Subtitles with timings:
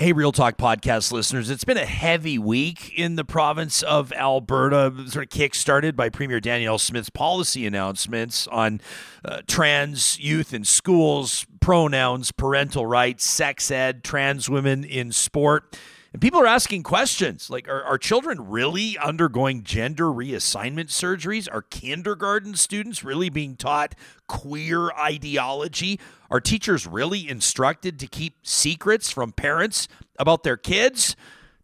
[0.00, 1.50] Hey, Real Talk podcast listeners.
[1.50, 6.40] It's been a heavy week in the province of Alberta, sort of kick-started by Premier
[6.40, 8.80] Danielle Smith's policy announcements on
[9.22, 15.78] uh, trans youth in schools, pronouns, parental rights, sex ed, trans women in sport.
[16.12, 21.48] And people are asking questions like are, are children really undergoing gender reassignment surgeries?
[21.50, 23.94] Are kindergarten students really being taught
[24.26, 26.00] queer ideology?
[26.30, 29.86] Are teachers really instructed to keep secrets from parents
[30.18, 31.14] about their kids?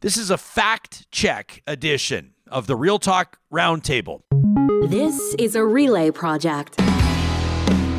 [0.00, 4.22] This is a fact check edition of the Real Talk Roundtable.
[4.88, 6.76] This is a relay project.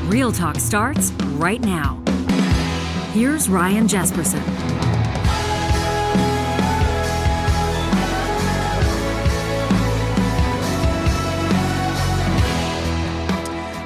[0.05, 2.02] Real Talk starts right now.
[3.11, 4.66] Here's Ryan Jespersen.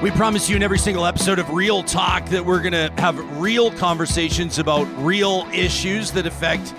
[0.02, 3.40] We promise you in every single episode of Real Talk that we're going to have
[3.40, 6.74] real conversations about real issues that affect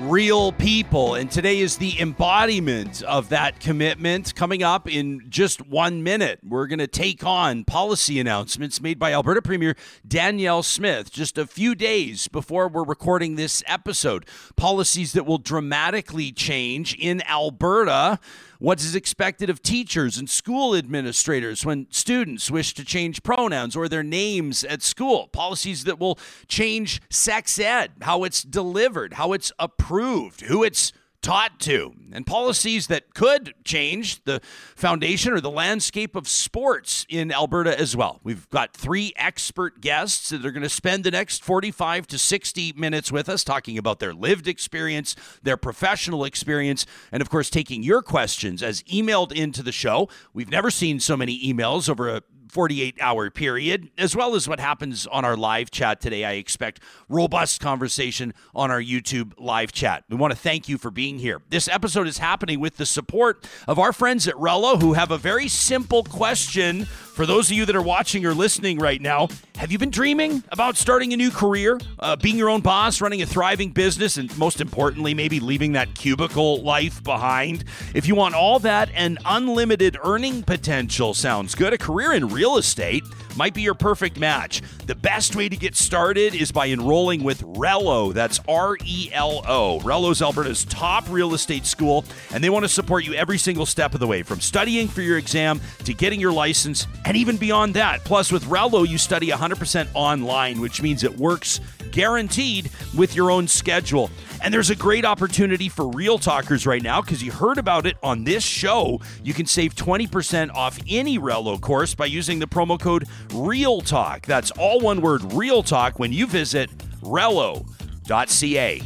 [0.00, 1.14] real people.
[1.14, 6.40] And today is the embodiment of that commitment coming up in just one minute.
[6.46, 9.74] We're going to take on policy announcements made by Alberta Premier
[10.06, 14.26] Danielle Smith just a few days before we're recording this episode.
[14.54, 18.18] Policies that will dramatically change in Alberta
[18.58, 23.88] what is expected of teachers and school administrators when students wish to change pronouns or
[23.88, 26.18] their names at school, policies that will
[26.48, 30.92] change sex ed, how it's delivered, how it's approved, who it's
[31.26, 34.40] taught to, and policies that could change the
[34.76, 38.20] foundation or the landscape of sports in Alberta as well.
[38.22, 42.74] We've got three expert guests that are going to spend the next 45 to 60
[42.76, 47.82] minutes with us talking about their lived experience, their professional experience, and of course, taking
[47.82, 50.08] your questions as emailed into the show.
[50.32, 54.60] We've never seen so many emails over a 48 hour period, as well as what
[54.60, 56.24] happens on our live chat today.
[56.24, 60.04] I expect robust conversation on our YouTube live chat.
[60.08, 61.40] We want to thank you for being here.
[61.48, 65.18] This episode is happening with the support of our friends at Rello, who have a
[65.18, 66.86] very simple question
[67.16, 70.44] for those of you that are watching or listening right now, have you been dreaming
[70.52, 74.36] about starting a new career, uh, being your own boss, running a thriving business, and
[74.36, 77.64] most importantly, maybe leaving that cubicle life behind?
[77.94, 81.72] If you want all that and unlimited earning potential, sounds good.
[81.72, 83.02] A career in real estate
[83.36, 84.62] might be your perfect match.
[84.86, 88.12] The best way to get started is by enrolling with Rello.
[88.12, 89.80] That's R E L O.
[89.80, 93.94] Rello's Alberta's top real estate school, and they want to support you every single step
[93.94, 97.74] of the way from studying for your exam to getting your license and even beyond
[97.74, 98.04] that.
[98.04, 101.60] Plus, with Rello, you study 100% online, which means it works
[101.92, 104.10] guaranteed with your own schedule.
[104.42, 107.96] And there's a great opportunity for real talkers right now because you heard about it
[108.02, 109.00] on this show.
[109.22, 114.26] You can save 20% off any Relo course by using the promo code Real Talk.
[114.26, 116.70] That's all one word Real Talk when you visit
[117.00, 118.82] relo.ca.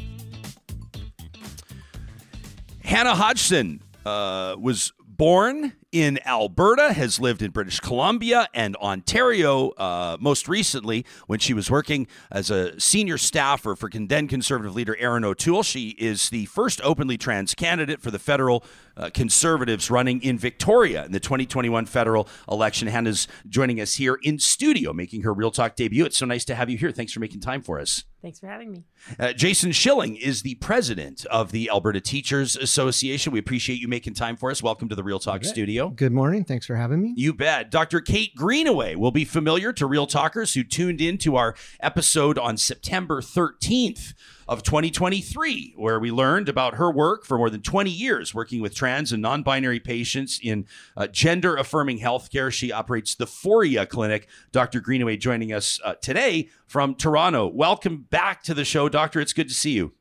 [2.82, 10.16] Hanna Hodson uh, was born in Alberta, has lived in British Columbia and Ontario uh,
[10.20, 15.24] most recently when she was working as a senior staffer for then Conservative leader Erin
[15.24, 15.62] O'Toole.
[15.62, 18.64] She is the first openly trans candidate for the federal
[18.96, 22.86] uh, Conservatives running in Victoria in the 2021 federal election.
[22.86, 26.04] Hanna's joining us here in studio, making her Real Talk debut.
[26.04, 26.92] It's so nice to have you here.
[26.92, 28.04] Thanks for making time for us.
[28.22, 28.84] Thanks for having me.
[29.18, 33.32] Uh, Jason Schilling is the president of the Alberta Teachers Association.
[33.32, 34.62] We appreciate you making time for us.
[34.62, 35.79] Welcome to the Real Talk studio.
[35.88, 36.44] Good morning.
[36.44, 37.14] Thanks for having me.
[37.16, 37.70] You bet.
[37.70, 38.00] Dr.
[38.00, 42.56] Kate Greenaway will be familiar to Real Talkers who tuned in to our episode on
[42.56, 44.14] September 13th
[44.46, 48.74] of 2023, where we learned about her work for more than 20 years working with
[48.74, 52.52] trans and non binary patients in uh, gender affirming healthcare.
[52.52, 54.28] She operates the Foria Clinic.
[54.52, 54.80] Dr.
[54.80, 57.46] Greenaway joining us uh, today from Toronto.
[57.46, 59.20] Welcome back to the show, Doctor.
[59.20, 59.92] It's good to see you.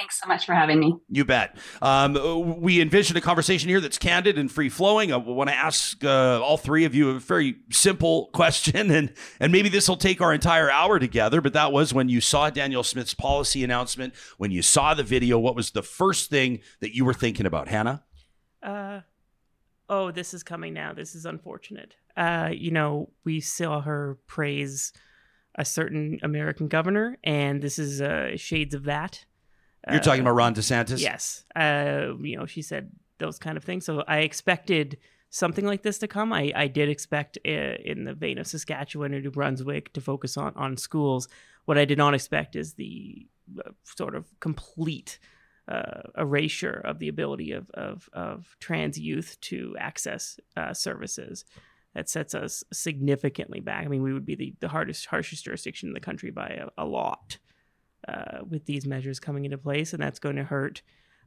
[0.00, 0.94] Thanks so much for having me.
[1.10, 1.58] You bet.
[1.82, 5.12] Um, we envision a conversation here that's candid and free flowing.
[5.12, 9.52] I want to ask uh, all three of you a very simple question, and and
[9.52, 11.42] maybe this will take our entire hour together.
[11.42, 15.38] But that was when you saw Danielle Smith's policy announcement, when you saw the video.
[15.38, 18.02] What was the first thing that you were thinking about, Hanna?
[18.62, 19.00] Uh,
[19.90, 20.94] oh, this is coming now.
[20.94, 21.94] This is unfortunate.
[22.16, 24.94] Uh, you know, we saw her praise
[25.56, 29.26] a certain American governor, and this is uh, shades of that.
[29.88, 31.00] You're talking about Ron DeSantis?
[31.00, 31.44] Yes.
[31.56, 33.84] Uh, you know, she said those kind of things.
[33.86, 34.98] So I expected
[35.30, 36.32] something like this to come.
[36.32, 40.36] I, I did expect uh, in the vein of Saskatchewan or New Brunswick to focus
[40.36, 41.28] on, on schools.
[41.64, 43.26] What I did not expect is the
[43.58, 45.18] uh, sort of complete
[45.68, 51.44] uh, erasure of the ability of, of, of trans youth to access uh, services.
[51.94, 53.84] That sets us significantly back.
[53.84, 56.84] I mean, we would be the, the hardest, harshest jurisdiction in the country by a,
[56.84, 57.38] a lot.
[58.08, 60.80] Uh, with these measures coming into place, and that's going to hurt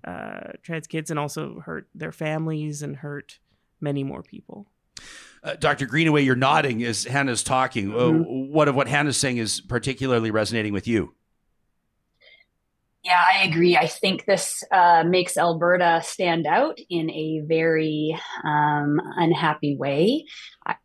[0.06, 3.40] uh, trans kids and also hurt their families and hurt
[3.80, 4.66] many more people.
[5.44, 5.86] Uh, Dr.
[5.86, 7.90] Greenaway, you're nodding as Hanna's talking.
[7.90, 8.52] Mm-hmm.
[8.52, 11.14] what of what Hanna's saying is particularly resonating with you?
[13.04, 13.76] Yeah, I agree.
[13.76, 20.26] I think this uh, makes Alberta stand out in a very um, unhappy way.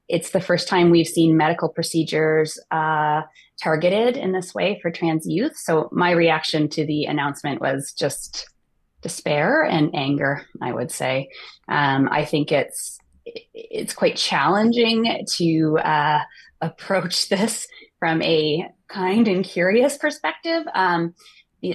[0.08, 3.22] It's the first time we've seen medical procedures uh,
[3.62, 5.56] targeted in this way for trans youth.
[5.56, 8.48] So, my reaction to the announcement was just
[9.02, 11.28] despair and anger, I would say.
[11.68, 12.98] Um, I think it's
[13.54, 16.20] it's quite challenging to uh,
[16.60, 17.66] approach this
[17.98, 20.64] from a kind and curious perspective.
[20.74, 21.14] Um,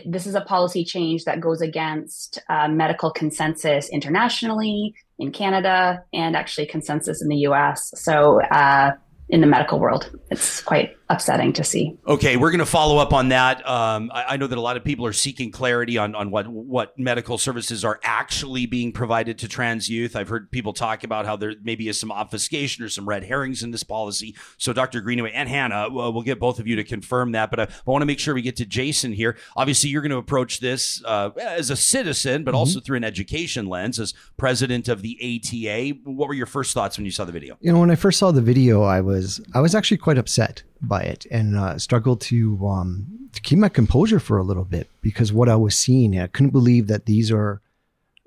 [0.05, 6.35] this is a policy change that goes against uh, medical consensus internationally in Canada and
[6.35, 7.91] actually consensus in the US.
[7.95, 8.91] So, uh,
[9.29, 10.11] in the medical world.
[10.29, 11.97] It's quite upsetting to see.
[12.07, 13.67] Okay, we're going to follow up on that.
[13.67, 16.47] Um, I, I, know that a lot of people are seeking clarity on, on what
[16.47, 20.15] what medical services are actually being provided to trans youth.
[20.15, 23.63] I've heard people talk about how there maybe is some obfuscation or some red herrings
[23.63, 24.35] in this policy.
[24.57, 25.01] So, Dr.
[25.01, 27.49] Greenaway and Hanna, uh, we'll get both of you to confirm that.
[27.49, 29.37] But I, I want to make sure we get to Jason here.
[29.55, 32.59] Obviously, you're going to approach this uh, as a citizen, but mm-hmm.
[32.59, 35.97] also through an education lens as president of the ATA.
[36.03, 37.57] What were your first thoughts when you saw the video?
[37.61, 40.17] You know, when I first saw the video, I was was I was actually quite
[40.17, 44.65] upset by it and uh, struggled to um, to keep my composure for a little
[44.65, 47.61] bit because what I was seeing, I couldn't believe that these are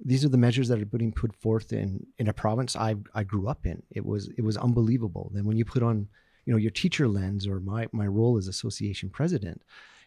[0.05, 3.23] these are the measures that are being put forth in in a province I I
[3.23, 3.82] grew up in.
[3.91, 5.31] It was it was unbelievable.
[5.35, 6.08] Then when you put on
[6.44, 9.62] you know your teacher lens or my my role as association president,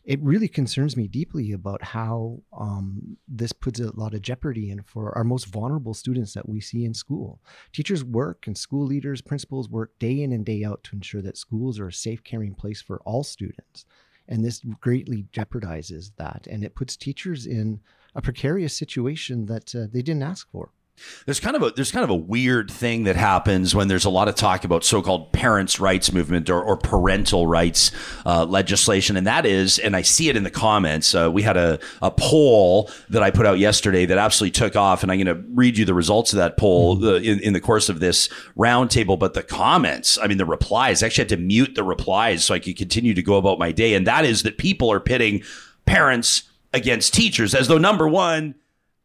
[0.06, 4.82] it really concerns me deeply about how um, this puts a lot of jeopardy in
[4.84, 7.42] for our most vulnerable students that we see in school.
[7.74, 11.38] Teachers work and school leaders, principals work day in and day out to ensure that
[11.38, 13.86] schools are a safe, caring place for all students.
[14.28, 16.48] And this greatly jeopardizes that.
[16.50, 17.82] And it puts teachers in
[18.16, 20.72] a precarious situation that uh, they didn't ask for.
[21.26, 24.10] There's kind of a there's kind of a weird thing that happens when there's a
[24.10, 27.92] lot of talk about so-called parents' rights movement or, or parental rights
[28.26, 31.14] uh, legislation, and that is, and I see it in the comments.
[31.14, 35.04] Uh, we had a, a poll that I put out yesterday that absolutely took off,
[35.04, 37.06] and I'm going to read you the results of that poll mm-hmm.
[37.06, 39.18] uh, in, in the course of this roundtable.
[39.18, 42.54] But the comments, I mean, the replies, I actually had to mute the replies so
[42.54, 45.44] I could continue to go about my day, and that is that people are pitting
[45.86, 46.44] parents
[46.74, 48.56] against teachers as though number one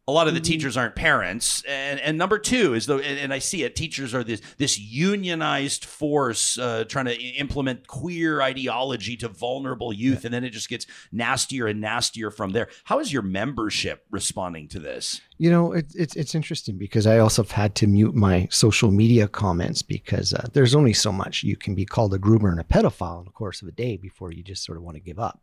[0.07, 0.45] a lot of the mm-hmm.
[0.45, 4.13] teachers aren't parents and and number two is though and, and, i see it teachers
[4.13, 10.27] are this this unionized force uh, trying to implement queer ideology to vulnerable youth yeah.
[10.27, 14.67] and then it just gets nastier and nastier from there how is your membership responding
[14.67, 18.15] to this you know it, it's it's interesting because i also have had to mute
[18.15, 22.19] my social media comments because uh, there's only so much you can be called a
[22.19, 24.83] groomer and a pedophile in the course of a day before you just sort of
[24.83, 25.41] want to give up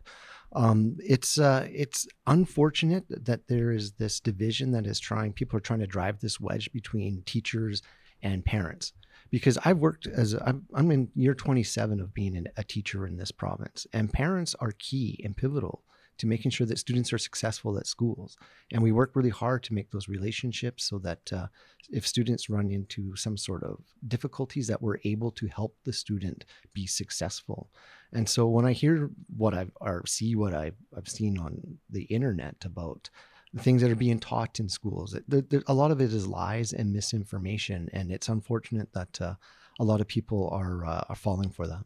[0.55, 5.33] um, it's uh, it's unfortunate that there is this division that is trying.
[5.33, 7.83] People are trying to drive this wedge between teachers
[8.23, 8.93] and parents.
[9.31, 13.07] Because I've worked as a, I'm, I'm in year 27 of being an, a teacher
[13.07, 15.83] in this province, and parents are key and pivotal
[16.23, 18.37] to making sure that students are successful at schools.
[18.73, 21.49] And we work really hard to make those relationships so that uh,
[21.91, 26.45] if students run into some sort of difficulties, that we're able to help the student
[26.73, 27.71] be successful.
[28.13, 31.61] And so when I hear what I've or see what I've, I've seen on
[31.91, 33.11] the internet about
[33.53, 35.19] the things that are being taught in schools,
[35.67, 39.35] a lot of it is lies and misinformation, and it's unfortunate that uh,
[39.81, 41.85] a lot of people are uh, are falling for that.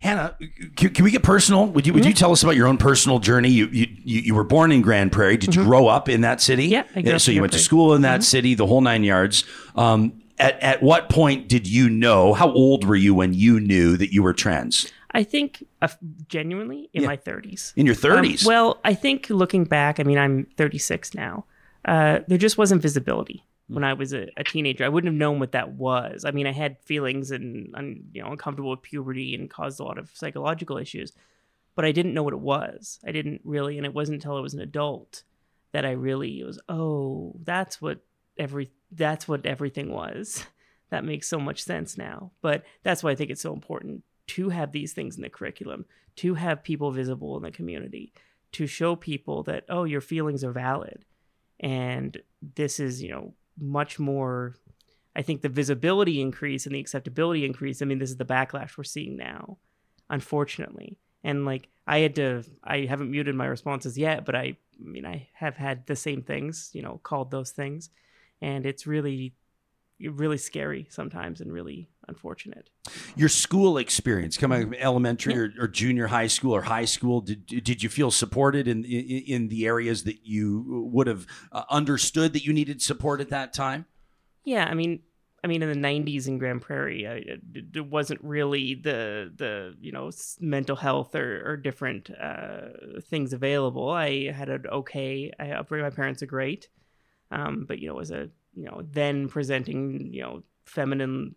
[0.00, 0.34] Hanna,
[0.76, 1.66] can, can, we get personal?
[1.66, 2.16] Would you would you mm-hmm.
[2.16, 3.50] tell us about your own personal journey?
[3.50, 5.36] You you, you were born in Grande Prairie.
[5.36, 5.68] Did you mm-hmm.
[5.68, 6.68] grow up in that city?
[6.68, 8.22] Yeah, yeah so you went to school in that mm-hmm.
[8.22, 9.44] city, the whole nine yards.
[9.76, 12.32] Um, at at what point did you know?
[12.32, 14.90] How old were you when you knew that you were trans?
[15.10, 15.88] I think uh,
[16.28, 17.08] genuinely in yeah.
[17.08, 17.72] my 30s.
[17.76, 18.44] In your 30s?
[18.44, 21.44] Um, well, I think looking back, I mean, I'm 36 now.
[21.84, 24.84] Uh, there just wasn't visibility when I was a, a, teenager.
[24.84, 26.24] I wouldn't have known what that was.
[26.24, 29.98] I mean, I had feelings and, you know uncomfortable with puberty and caused a lot
[29.98, 31.12] of psychological issues,
[31.76, 32.98] but I didn't know what it was.
[33.06, 35.22] I didn't really, and it wasn't until I was an adult
[35.72, 36.60] that I really was.
[36.68, 38.00] Oh, that's what
[38.36, 40.44] every that's what everything was.
[40.90, 42.32] That makes so much sense now.
[42.42, 45.84] But that's why I think it's so important to have these things in the curriculum,
[46.16, 48.12] to have people visible in the community,
[48.50, 51.04] to show people that oh, your feelings are valid,
[51.60, 52.20] and
[52.56, 54.56] this is you know much more
[55.14, 57.82] I think the visibility increase and the acceptability increase.
[57.82, 59.58] I mean, this is the backlash we're seeing now,
[60.08, 60.98] unfortunately.
[61.24, 65.04] And like I had to, I haven't muted my responses yet, but I, I mean,
[65.04, 67.90] I have had the same things, you know, called those things,
[68.40, 69.34] and it's really,
[70.00, 72.68] really scary sometimes and really unfortunate.
[73.16, 77.46] Your school experience, coming from elementary or, or, junior high school or high school, did
[77.46, 82.34] did you feel supported in in, in the areas that you would have uh, understood
[82.34, 83.86] that you needed support at that time?
[84.44, 85.00] Yeah, I mean,
[85.42, 87.22] I mean, in the '90s in Grande Prairie, I,
[87.54, 93.88] it wasn't really the the you know mental health or, or different uh, things available.
[93.88, 95.32] I had an okay.
[95.38, 95.86] I upbringing.
[95.86, 96.68] My parents are great,
[97.30, 101.34] um, but you know, as a you know then presenting you know feminine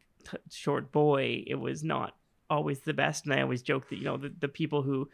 [0.51, 2.15] short boy, it was not
[2.49, 3.25] always the best.
[3.25, 5.09] And I always joke that you know the, the people who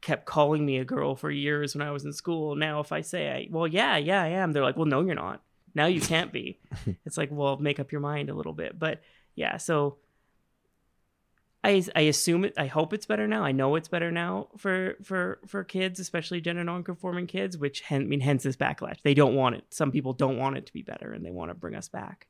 [0.00, 2.56] kept calling me a girl for years when I was in school.
[2.56, 5.14] Now, if I say, I, "Well, yeah, yeah, I am," they're like, "Well, no, you're
[5.14, 5.42] not."
[5.74, 6.58] Now you can't be.
[7.04, 8.78] it's like, well, make up your mind a little bit.
[8.78, 9.02] But
[9.34, 9.98] yeah, so
[11.62, 12.54] I I assume it.
[12.56, 13.44] I hope it's better now.
[13.44, 17.58] I know it's better now for for for kids, especially gender nonconforming kids.
[17.58, 19.02] Which I mean, hence this backlash.
[19.02, 19.64] They don't want it.
[19.70, 22.26] Some people don't want it to be better, and they want to bring us back.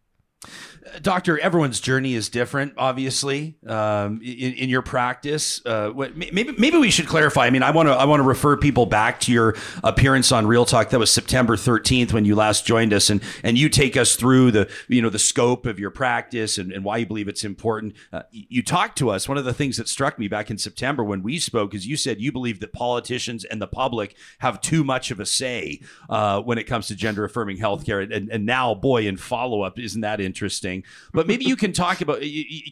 [1.03, 3.57] Doctor, everyone's journey is different, obviously.
[3.67, 7.47] Um, in, in, your practice, uh, maybe maybe we should clarify.
[7.47, 10.47] I mean, I want to I want to refer people back to your appearance on
[10.47, 10.91] Real Talk.
[10.91, 14.53] That was September thirteenth when you last joined us, and and you take us through
[14.53, 17.95] the you know the scope of your practice and, and why you believe it's important.
[18.11, 19.29] Uh, you talked to us.
[19.29, 21.99] One of the things that struck me back in September when we spoke is you
[21.99, 26.41] said you believe that politicians and the public have too much of a say uh,
[26.41, 28.03] when it comes to gender affirming healthcare.
[28.03, 30.85] And, and now, boy, in follow up, isn't that interesting.
[31.13, 32.21] But maybe you can talk about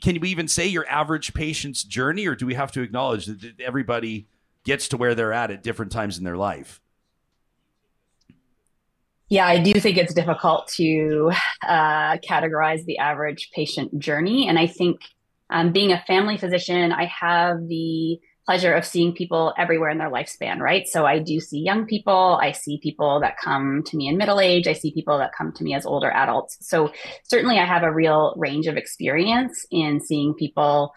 [0.00, 3.60] can we even say your average patient's journey, or do we have to acknowledge that
[3.60, 4.28] everybody
[4.64, 6.80] gets to where they're at at different times in their life?
[9.28, 11.32] Yeah, I do think it's difficult to
[11.66, 14.48] uh, categorize the average patient journey.
[14.48, 15.00] And I think
[15.50, 20.10] um, being a family physician, I have the pleasure of seeing people everywhere in their
[20.10, 20.88] lifespan, right?
[20.88, 24.40] So I do see young people, I see people that come to me in middle
[24.40, 26.56] age, I see people that come to me as older adults.
[26.62, 26.90] So
[27.24, 30.94] certainly I have a real range of experience in seeing people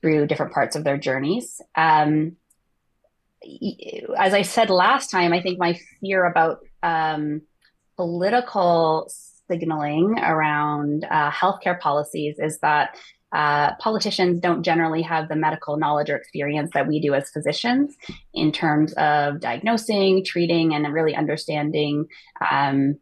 [0.00, 1.60] through different parts of their journeys.
[1.76, 2.34] Um,
[4.18, 7.42] as I said last time, I think my fear about um,
[7.94, 9.08] political
[9.46, 12.96] signaling around uh, healthcare policies is that
[13.32, 17.94] uh, politicians don't generally have the medical knowledge or experience that we do as physicians
[18.32, 22.06] in terms of diagnosing, treating, and really understanding,
[22.50, 22.98] um,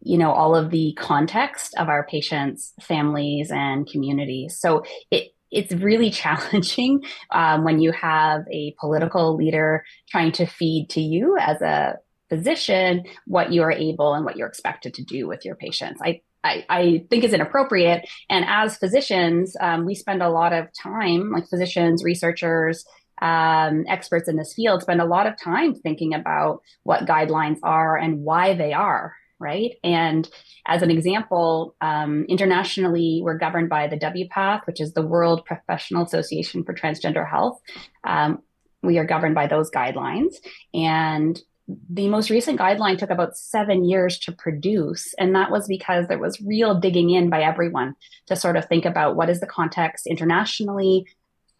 [0.00, 4.58] you know, all of the context of our patients, families, and communities.
[4.58, 10.88] So it it's really challenging um, when you have a political leader trying to feed
[10.90, 11.98] to you as a
[12.28, 16.00] physician what you are able and what you're expected to do with your patients.
[16.02, 18.08] I I, I, think is inappropriate.
[18.28, 22.84] And as physicians, um, we spend a lot of time, like physicians, researchers,
[23.20, 27.96] um, experts in this field, spend a lot of time thinking about what guidelines are
[27.96, 29.14] and why they are.
[29.38, 29.72] Right.
[29.82, 30.28] And
[30.66, 36.04] as an example, um, internationally, we're governed by the WPATH, which is the World Professional
[36.04, 37.60] Association for Transgender Health.
[38.04, 38.38] Um,
[38.84, 40.34] we are governed by those guidelines.
[40.74, 41.40] And
[41.88, 45.14] the most recent guideline took about seven years to produce.
[45.18, 47.94] And that was because there was real digging in by everyone
[48.26, 51.06] to sort of think about what is the context internationally,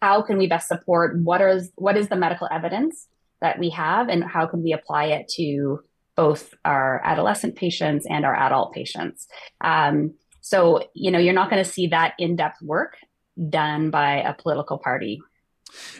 [0.01, 3.07] how can we best support what is what is the medical evidence
[3.39, 5.81] that we have and how can we apply it to
[6.15, 9.27] both our adolescent patients and our adult patients.
[9.61, 12.97] Um, so, you know, you're not going to see that in-depth work
[13.49, 15.21] done by a political party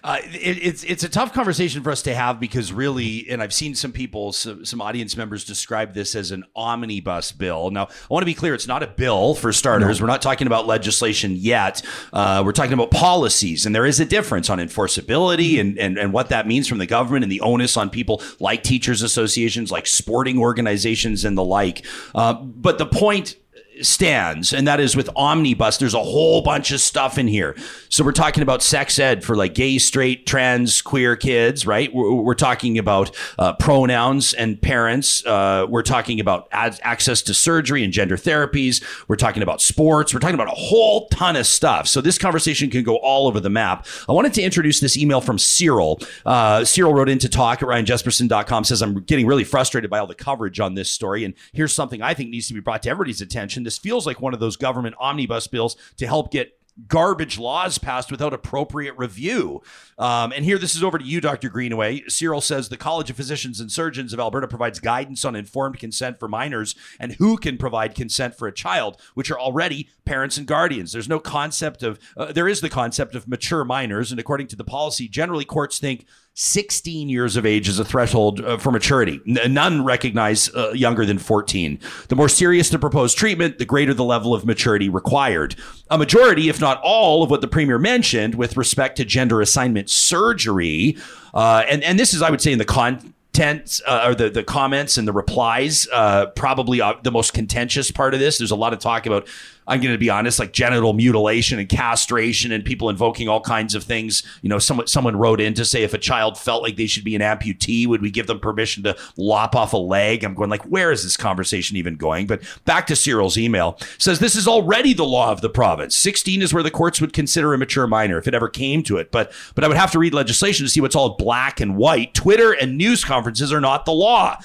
[0.03, 3.53] uh, it, it's it's a tough conversation for us to have because really, and I've
[3.53, 7.71] seen some people, some, some, audience members describe this as an omnibus bill.
[7.71, 9.99] Now, I want to be clear: it's not a bill for starters.
[9.99, 10.03] No.
[10.03, 11.81] We're not talking about legislation yet.
[12.11, 16.13] Uh, we're talking about policies, and there is a difference on enforceability and, and and
[16.13, 19.87] what that means from the government and the onus on people like teachers associations, like
[19.87, 21.85] sporting organizations, and the like.
[22.13, 23.35] Uh, but the point
[23.81, 25.77] stands, and that is with Omnibus.
[25.77, 27.55] There's a whole bunch of stuff in here.
[27.89, 31.93] So we're talking about sex ed for like gay, straight, trans, queer kids, right?
[31.93, 35.25] We're, we're talking about uh, pronouns and parents.
[35.25, 38.83] Uh, we're talking about ad- access to surgery and gender therapies.
[39.07, 40.13] We're talking about sports.
[40.13, 41.87] We're talking about a whole ton of stuff.
[41.87, 43.87] So this conversation can go all over the map.
[44.07, 45.99] I wanted to introduce this email from Cyril.
[46.25, 50.07] Uh, Cyril wrote in to talk at ryanjespersen.com, says, I'm getting really frustrated by all
[50.07, 51.23] the coverage on this story.
[51.23, 54.33] And here's something I think needs to be brought to everybody's attention feels like one
[54.33, 59.61] of those government omnibus bills to help get garbage laws passed without appropriate review.
[59.97, 61.49] Um, and here, this is over to you, Dr.
[61.49, 62.03] Greenaway.
[62.07, 66.19] Cyril says the College of Physicians and Surgeons of Alberta provides guidance on informed consent
[66.19, 70.47] for minors and who can provide consent for a child, which are already parents and
[70.47, 70.91] guardians.
[70.91, 74.11] There's no concept of, uh, there is the concept of mature minors.
[74.11, 78.41] And according to the policy, generally courts think 16 years of age is a threshold
[78.41, 79.21] uh, for maturity.
[79.27, 81.79] N- none recognize uh, younger than 14.
[82.07, 85.55] The more serious the proposed treatment, the greater the level of maturity required.
[85.91, 89.91] A majority, if not all, of what the premier mentioned with respect to gender assignment
[89.91, 90.97] surgery,
[91.35, 94.29] uh, and and this is, I would say, in the con content uh, or the,
[94.29, 98.51] the comments and the replies uh, probably uh, the most contentious part of this there's
[98.51, 99.27] a lot of talk about
[99.67, 103.75] i'm going to be honest like genital mutilation and castration and people invoking all kinds
[103.75, 104.23] of things.
[104.41, 107.03] You know someone someone wrote in to say if a child felt like they should
[107.03, 110.23] be an amputee would we give them permission to lop off a leg?
[110.23, 112.27] I'm going like where is this conversation even going?
[112.27, 113.77] But back to cyril's email.
[113.97, 115.95] Says this is already the law of the province.
[115.95, 118.97] 16 is where the courts would consider a mature minor if it ever came to
[118.97, 119.11] it.
[119.11, 122.13] But but i would have to read legislation to see what's all black and white.
[122.13, 124.37] Twitter and news conferences conferences are not the law.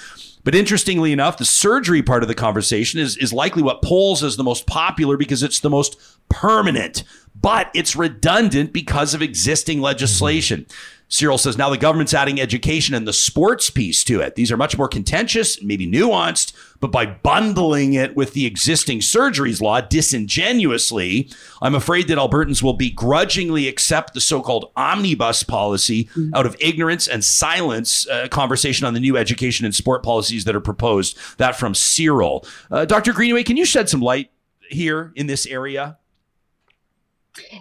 [0.48, 4.38] But interestingly enough, the surgery part of the conversation is, is likely what polls as
[4.38, 6.00] the most popular because it's the most
[6.30, 7.04] permanent,
[7.38, 10.60] but it's redundant because of existing legislation.
[10.60, 11.04] Mm-hmm.
[11.08, 14.36] Cyril says now the government's adding education and the sports piece to it.
[14.36, 19.60] These are much more contentious, maybe nuanced, but by bundling it with the existing surgeries
[19.60, 21.30] law disingenuously,
[21.60, 26.34] I'm afraid that Albertans will begrudgingly accept the so called omnibus policy mm-hmm.
[26.34, 28.06] out of ignorance and silence.
[28.08, 31.18] Uh, conversation on the new education and sport policies that are proposed.
[31.38, 32.46] That from Cyril.
[32.70, 33.12] Uh, Dr.
[33.12, 34.30] Greenaway, can you shed some light
[34.70, 35.98] here in this area?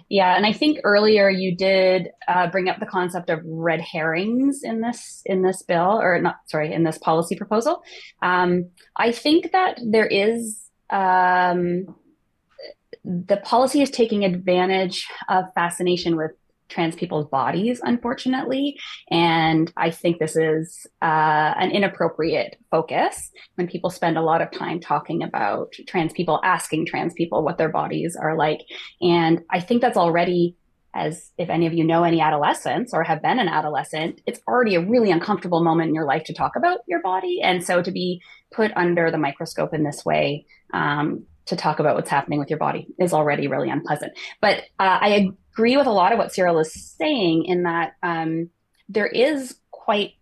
[0.08, 4.62] Yeah, and I think earlier you did uh, bring up the concept of red herrings
[4.62, 7.82] in this in this bill, or not sorry, in this policy proposal.
[8.22, 10.58] Um, I think that there is
[10.90, 11.94] um,
[13.04, 16.32] the policy is taking advantage of fascination with
[16.68, 18.78] trans people's bodies, unfortunately.
[19.10, 24.50] And I think this is uh, an inappropriate focus when people spend a lot of
[24.50, 28.60] time talking about trans people, asking trans people what their bodies are like.
[29.00, 30.56] And I think that's already
[30.94, 34.74] as if any of you know any adolescents or have been an adolescent, it's already
[34.74, 37.40] a really uncomfortable moment in your life to talk about your body.
[37.42, 38.22] And so to be
[38.52, 42.58] put under the microscope in this way, um, to talk about what's happening with your
[42.58, 44.12] body is already really unpleasant.
[44.40, 48.48] But uh, I agree with a lot of what Cyril is saying in that um,
[48.88, 50.12] there is quite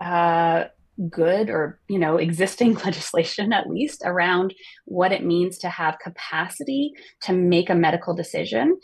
[0.00, 0.64] uh,
[1.10, 4.54] good or you know existing legislation at least around
[4.86, 8.78] what it means to have capacity to make a medical decision.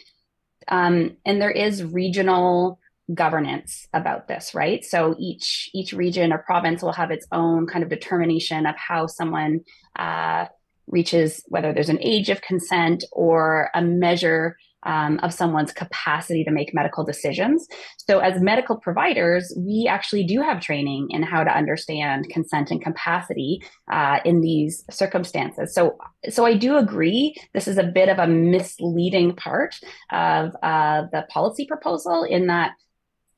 [0.68, 2.78] Um, and there is regional
[3.14, 4.84] governance about this right?
[4.84, 9.06] So each each region or province will have its own kind of determination of how
[9.06, 9.60] someone
[9.98, 10.46] uh,
[10.86, 16.50] reaches whether there's an age of consent or a measure um, of someone's capacity to
[16.50, 17.66] make medical decisions.
[17.96, 22.82] So, as medical providers, we actually do have training in how to understand consent and
[22.82, 25.74] capacity uh, in these circumstances.
[25.74, 29.74] So, so I do agree this is a bit of a misleading part
[30.10, 32.72] of uh, the policy proposal in that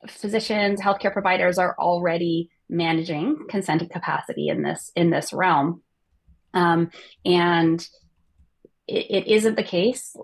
[0.07, 5.81] physicians, healthcare providers are already managing consent and capacity in this in this realm,
[6.53, 6.91] um,
[7.25, 7.87] and
[8.87, 10.15] it, it isn't the case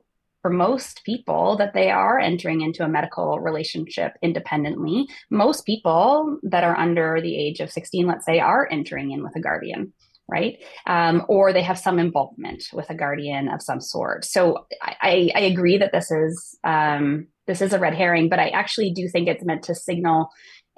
[0.43, 5.07] for most people that they are entering into a medical relationship independently.
[5.31, 9.35] Most people that are under the age of 16, let's say, are entering in with
[9.35, 9.93] a guardian.
[10.31, 14.23] Right, um, or they have some involvement with a guardian of some sort.
[14.23, 18.47] So I, I agree that this is um, this is a red herring, but I
[18.47, 20.29] actually do think it's meant to signal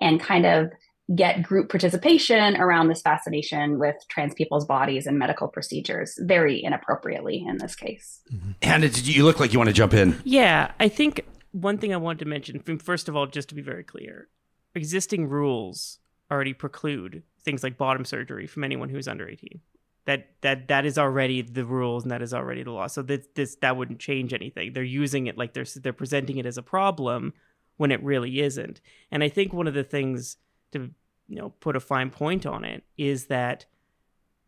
[0.02, 0.72] and kind of
[1.14, 7.46] get group participation around this fascination with trans people's bodies and medical procedures very inappropriately
[7.48, 8.22] in this case.
[8.34, 8.52] Mm-hmm.
[8.64, 10.20] Hanna, did you look like you want to jump in?
[10.24, 13.62] Yeah, I think one thing I wanted to mention, first of all, just to be
[13.62, 14.30] very clear,
[14.74, 16.00] existing rules
[16.32, 19.62] already preclude things like bottom surgery from anyone who's under 18.
[20.06, 22.88] That that that is already the rules and that is already the law.
[22.88, 24.74] So this, this that wouldn't change anything.
[24.74, 27.34] They're using it like they're they're presenting it as a problem
[27.78, 28.82] when it really isn't.
[29.12, 30.38] And I think one of the things
[30.72, 30.92] to
[31.28, 33.66] you know put a fine point on it is that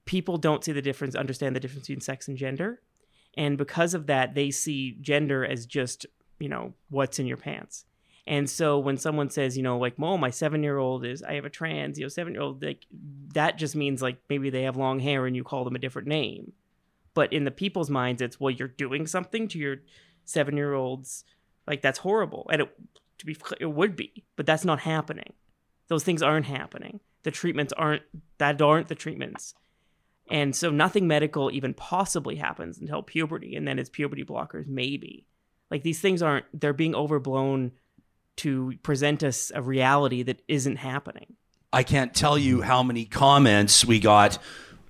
[0.06, 2.82] people don't see the difference, understand the difference between sex and gender,
[3.36, 6.06] and because of that, they see gender as just
[6.39, 7.86] you know what's in your pants.
[8.27, 11.49] And so when someone says, you know, like, "Oh, my seven-year-old is, I have a
[11.49, 12.86] trans, you know, seven-year-old," like
[13.34, 16.10] that just means like maybe they have long hair and you call them a different
[16.10, 16.51] name.
[17.13, 19.77] But in the people's minds, it's well, you're doing something to your
[20.25, 21.23] seven-year-olds,
[21.65, 22.77] like that's horrible, and it
[23.19, 25.34] to be it would be, but that's not happening.
[25.88, 27.00] Those things aren't happening.
[27.23, 28.04] The treatments aren't
[28.38, 29.54] that aren't the treatments.
[30.30, 35.26] And so nothing medical even possibly happens until puberty, and then it's puberty blockers, maybe.
[35.71, 37.71] Like these things aren't, they're being overblown
[38.38, 41.36] to present us a reality that isn't happening.
[41.73, 44.38] I can't tell you how many comments we got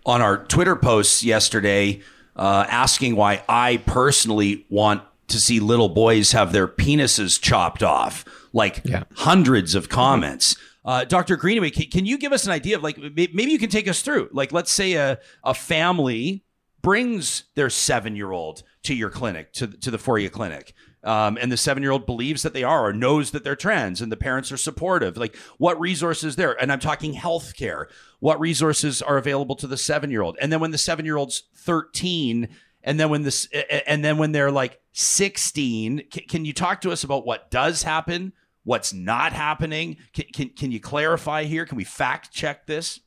[0.05, 2.01] on our Twitter posts yesterday
[2.35, 8.25] uh, asking why I personally want to see little boys have their penises chopped off.
[8.53, 9.03] Like yeah.
[9.15, 10.55] hundreds of comments.
[10.87, 11.35] Uh, Dr.
[11.35, 14.01] Greenaway, can, can, you give us an idea of like maybe you can take us
[14.01, 14.29] through?
[14.31, 16.45] Like, let's say a, a family
[16.81, 20.73] brings their seven year old to your clinic, to, to the Foria clinic.
[21.03, 23.99] Um, and the seven year old believes that they are or knows that they're trans
[23.99, 25.17] and the parents are supportive.
[25.17, 26.59] Like, what resources there?
[26.61, 27.87] And I'm talking healthcare.
[28.21, 30.37] What resources are available to the seven year old?
[30.41, 32.47] And then when the seven year old's 13,
[32.83, 33.49] and then when this,
[33.85, 37.83] and then when they're like 16, can, can you talk to us about what does
[37.83, 38.31] happen?
[38.67, 39.95] What's not happening?
[40.11, 41.65] Can, can, can you clarify here?
[41.65, 42.99] Can we fact check this?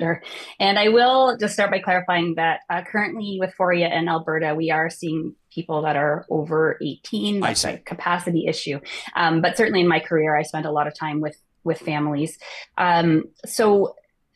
[0.00, 0.20] Sure.
[0.58, 4.72] And I will just start by clarifying that uh, currently with Foria in Alberta, we
[4.72, 7.38] are seeing people that are over 18.
[7.38, 8.80] That's a capacity issue.
[9.14, 12.36] Um, but certainly in my career, I spent a lot of time with with families.
[12.78, 13.94] Um, so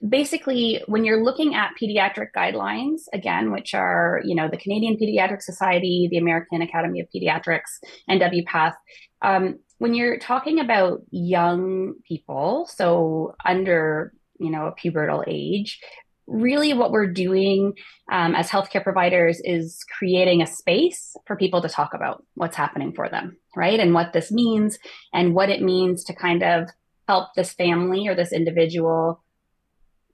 [0.08, 5.42] basically, when you're looking at pediatric guidelines, again, which are you know the Canadian Pediatric
[5.42, 8.74] Society, the American Academy of Pediatrics, and WPATH.
[9.22, 15.80] Um, when you're talking about young people, so under you know, a pubertal age.
[16.26, 17.74] Really, what we're doing
[18.10, 22.94] um, as healthcare providers is creating a space for people to talk about what's happening
[22.94, 23.78] for them, right?
[23.78, 24.78] And what this means
[25.12, 26.68] and what it means to kind of
[27.06, 29.22] help this family or this individual,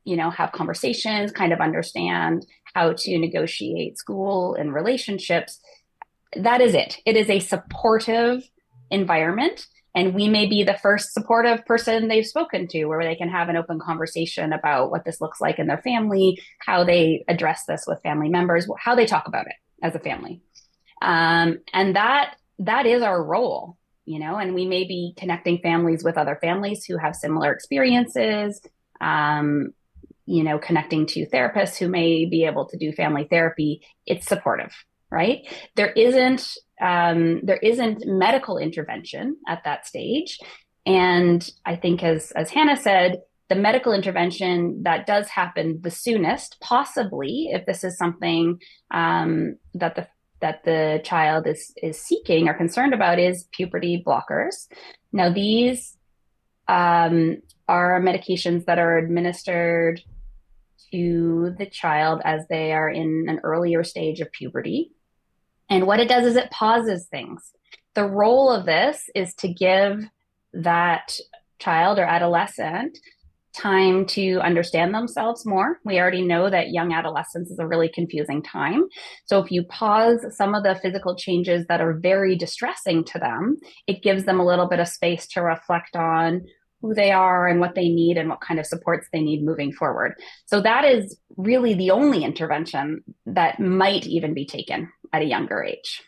[0.05, 5.61] you know, have conversations, kind of understand how to negotiate school and relationships.
[6.37, 6.99] That is it.
[7.05, 8.49] It is a supportive
[8.91, 13.29] environment and we may be the first supportive person they've spoken to where they can
[13.29, 17.65] have an open conversation about what this looks like in their family how they address
[17.67, 20.41] this with family members how they talk about it as a family
[21.03, 26.05] um, and that that is our role you know and we may be connecting families
[26.05, 28.61] with other families who have similar experiences
[29.01, 29.73] um,
[30.27, 34.73] you know connecting to therapists who may be able to do family therapy it's supportive
[35.11, 40.39] right there isn't um, there isn't medical intervention at that stage.
[40.87, 46.57] And I think, as as Hanna said, the medical intervention that does happen the soonest,
[46.61, 50.09] possibly if this is something um, that the
[50.41, 54.69] that the child is is seeking or concerned about, is puberty blockers.
[55.13, 55.97] Now, these
[56.67, 60.03] um, are medications that are administered
[60.91, 64.91] to the child as they are in an earlier stage of puberty.
[65.69, 67.53] And what it does is it pauses things.
[67.95, 70.05] The role of this is to give
[70.53, 71.17] that
[71.61, 72.99] child or adolescent
[73.53, 75.79] time to understand themselves more.
[75.85, 78.85] We already know that young adolescence is a really confusing time.
[79.27, 83.59] So if you pause some of the physical changes that are very distressing to them,
[83.87, 86.47] it gives them a little bit of space to reflect on
[86.81, 89.73] who they are and what they need and what kind of supports they need moving
[89.73, 90.15] forward.
[90.47, 95.63] So that is really the only intervention that might even be taken at a younger
[95.63, 96.03] age.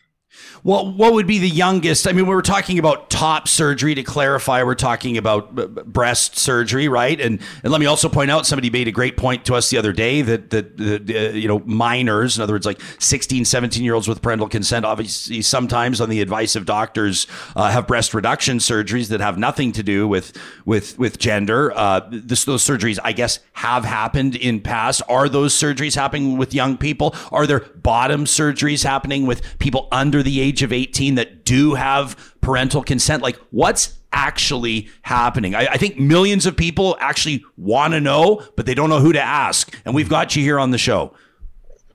[0.63, 2.07] Well, what would be the youngest?
[2.07, 3.95] I mean, we were talking about top surgery.
[3.95, 7.19] To clarify, we're talking about b- breast surgery, right?
[7.19, 9.77] And and let me also point out, somebody made a great point to us the
[9.77, 13.93] other day that that uh, you know minors, in other words, like 16, 17 year
[13.93, 18.57] olds with parental consent, obviously sometimes on the advice of doctors, uh, have breast reduction
[18.57, 20.33] surgeries that have nothing to do with
[20.65, 21.73] with with gender.
[21.75, 25.01] Uh, this, those surgeries, I guess, have happened in past.
[25.09, 27.15] Are those surgeries happening with young people?
[27.31, 32.35] Are there bottom surgeries happening with people under the age of 18 that do have
[32.41, 33.21] parental consent?
[33.21, 35.55] Like, what's actually happening?
[35.55, 39.13] I, I think millions of people actually want to know, but they don't know who
[39.13, 39.75] to ask.
[39.85, 41.13] And we've got you here on the show.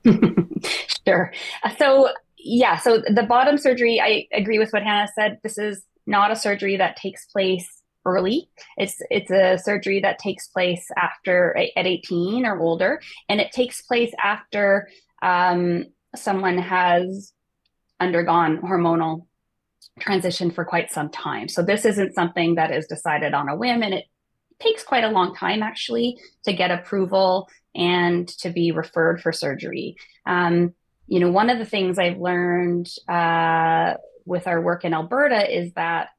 [1.07, 1.33] sure.
[1.77, 5.39] So, yeah, so the bottom surgery, I agree with what Hanna said.
[5.43, 7.67] This is not a surgery that takes place
[8.05, 8.49] early.
[8.77, 13.81] It's it's a surgery that takes place after at 18 or older, and it takes
[13.81, 14.89] place after
[15.21, 17.33] um, someone has
[17.99, 19.25] undergone hormonal
[19.99, 21.47] transition for quite some time.
[21.47, 24.05] So this isn't something that is decided on a whim and it
[24.59, 29.95] takes quite a long time actually to get approval and to be referred for surgery.
[30.25, 30.73] Um,
[31.07, 35.73] you know, one of the things I've learned uh, with our work in Alberta is
[35.73, 36.09] that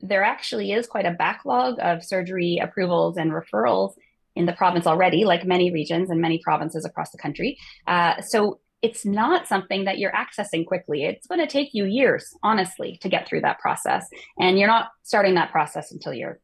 [0.00, 3.94] there actually is quite a backlog of surgery approvals and referrals
[4.36, 7.58] in the province already, like many regions and many provinces across the country.
[7.86, 11.04] Uh, so it's not something that you're accessing quickly.
[11.04, 14.06] It's going to take you years, honestly, to get through that process.
[14.38, 16.38] And you're not starting that process until you're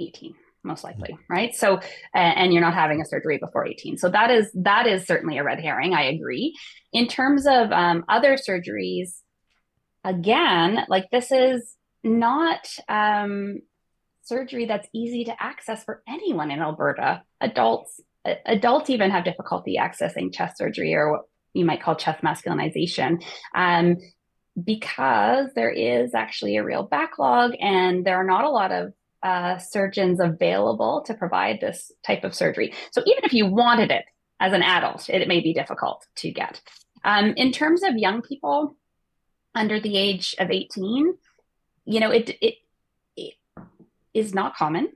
[0.00, 1.54] 18 most likely right?
[1.54, 1.80] So
[2.14, 5.44] and you're not having a surgery before 18 so that is that is certainly a
[5.44, 5.94] red herring.
[5.94, 6.54] I agree.
[6.92, 9.20] In terms of um, other surgeries
[10.04, 13.60] again like this is not um,
[14.22, 17.22] surgery that's easy to access for anyone in alberta.
[17.40, 18.00] Adults
[18.44, 21.22] adults even have difficulty accessing chest surgery or
[21.58, 23.22] you might call chest masculinization.
[23.54, 23.96] Um,
[24.64, 28.92] because there is actually a real backlog and there are not a lot of
[29.22, 32.72] uh, surgeons available to provide this type of surgery.
[32.92, 34.04] So even if you wanted it
[34.40, 36.60] as an adult, it, it may be difficult to get.
[37.04, 38.76] Um, in terms of young people
[39.54, 41.14] under the age of 18,
[41.84, 42.54] you know, it, it,
[43.16, 43.34] it
[44.14, 44.88] is not common.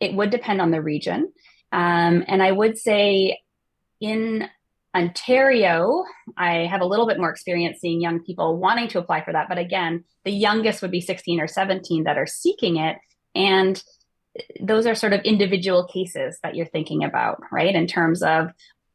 [0.00, 1.32] It would depend on the region.
[1.70, 3.40] Um, and I would say
[4.00, 4.48] in
[4.98, 6.04] Ontario,
[6.36, 9.48] I have a little bit more experience seeing young people wanting to apply for that.
[9.48, 12.98] But again, the youngest would be 16 or 17 that are seeking it.
[13.32, 13.80] And
[14.60, 17.74] those are sort of individual cases that you're thinking about, right?
[17.74, 18.48] In terms of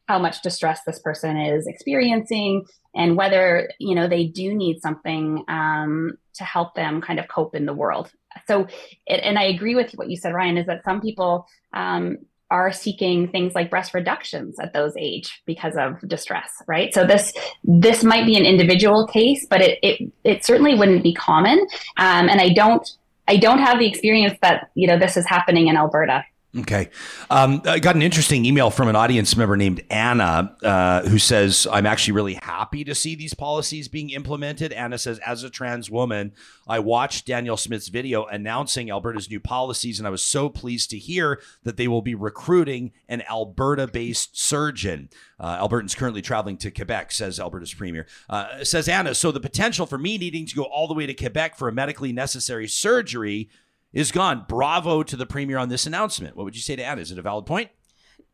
[0.10, 5.46] how much distress this person is experiencing and whether, you know, they do need something
[5.48, 8.12] um, to help them kind of cope in the world.
[8.46, 8.68] So,
[9.08, 12.18] and I agree with what you said, Ryan, is that some people um,
[12.54, 16.94] are seeking things like breast reductions at those age because of distress right?
[16.94, 21.14] So this this might be an individual case but it it, it certainly wouldn't be
[21.14, 21.60] common.
[21.98, 22.86] Um, and i don't
[23.28, 26.24] i don't have the experience that you know this is happening in alberta
[26.56, 26.92] Okay.
[27.32, 31.66] Um, I got an interesting email from an audience member named Anna uh, who says,
[31.72, 34.72] I'm actually really happy to see these policies being implemented.
[34.72, 36.32] Anna says, as a trans woman,
[36.68, 41.00] I watched Danielle Smith's video announcing Alberta's new policies, and I was so pleased to
[41.00, 45.10] hear that they will be recruiting an Alberta based surgeon.
[45.40, 48.06] Uh, Albertans currently traveling to Quebec, says Alberta's premier.
[48.30, 51.16] Uh, says Anna, so the potential for me needing to go all the way to
[51.16, 53.50] Quebec for a medically necessary surgery
[53.94, 54.46] is gone.
[54.50, 56.36] Bravo to the premier on this announcement.
[56.36, 57.02] What would you say to Anna?
[57.02, 57.70] Is it a valid point?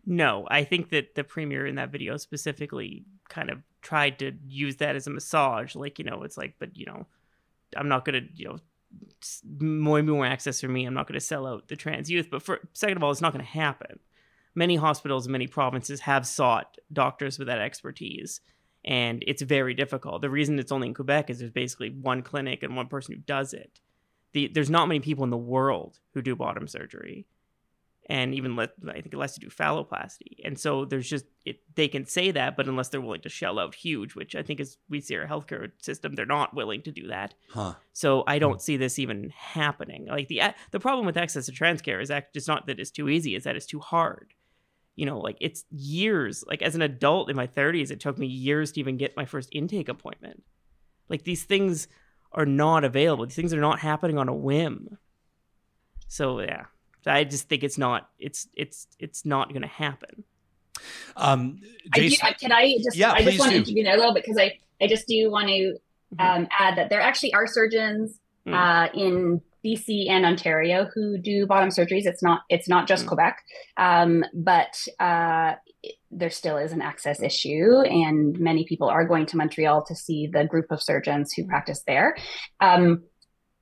[0.05, 4.77] No, I think that the premier in that video specifically kind of tried to use
[4.77, 5.75] that as a massage.
[5.75, 7.05] Like, you know, it's like, but, you know,
[7.75, 8.57] I'm not going to, you know,
[9.59, 10.85] more and more access for me.
[10.85, 12.29] I'm not going to sell out the trans youth.
[12.31, 13.99] But for second of all, it's not going to happen.
[14.55, 18.41] Many hospitals in many provinces have sought doctors with that expertise,
[18.83, 20.21] and it's very difficult.
[20.21, 23.21] The reason it's only in Quebec is there's basically one clinic and one person who
[23.21, 23.79] does it
[24.33, 27.25] the there's not many people in the world who do bottom surgery
[28.09, 30.39] and even let I think less to do phalloplasty.
[30.43, 33.59] And so there's just it, they can say that, but unless they're willing to shell
[33.59, 36.91] out huge, which I think is we see our healthcare system, they're not willing to
[36.91, 37.35] do that.
[37.49, 37.75] Huh.
[37.93, 38.59] So I don't hmm.
[38.59, 40.07] see this even happening.
[40.07, 42.79] Like the uh, the problem with access to trans care is that it's not that
[42.79, 44.33] it's too easy, it's that it's too hard.
[44.95, 46.43] You know, like it's years.
[46.47, 49.23] Like as an adult in my 30s, it took me years to even get my
[49.23, 50.43] first intake appointment.
[51.07, 51.87] Like these things
[52.31, 53.25] are not available.
[53.25, 54.97] These things are not happening on a whim.
[56.07, 56.65] So yeah,
[57.05, 58.09] I just think it's not.
[58.19, 60.23] It's it's it's not going to happen.
[61.15, 61.59] Um,
[61.93, 62.95] Jason, I do, can I just?
[62.95, 63.63] Yeah, I just want do.
[63.63, 66.21] to intervene a little bit because I I just do want to mm-hmm.
[66.21, 68.53] um, add that there actually are surgeons mm.
[68.53, 72.05] uh, in BC and Ontario who do bottom surgeries.
[72.05, 73.09] It's not it's not just mm.
[73.09, 73.43] Quebec,
[73.77, 75.55] um, but uh,
[76.11, 80.27] there still is an access issue, and many people are going to Montreal to see
[80.27, 82.15] the group of surgeons who practice there.
[82.59, 83.03] Um,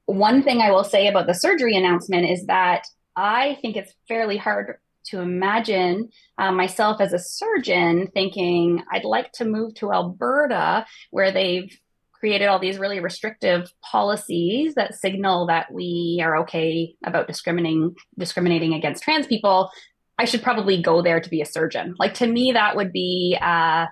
[0.05, 4.37] one thing I will say about the surgery announcement is that I think it's fairly
[4.37, 4.77] hard
[5.07, 11.31] to imagine uh, myself as a surgeon thinking I'd like to move to Alberta, where
[11.31, 11.77] they've
[12.13, 18.73] created all these really restrictive policies that signal that we are okay about discriminating discriminating
[18.73, 19.69] against trans people
[20.17, 21.95] I should probably go there to be a surgeon.
[21.99, 23.85] Like to me, that would be uh,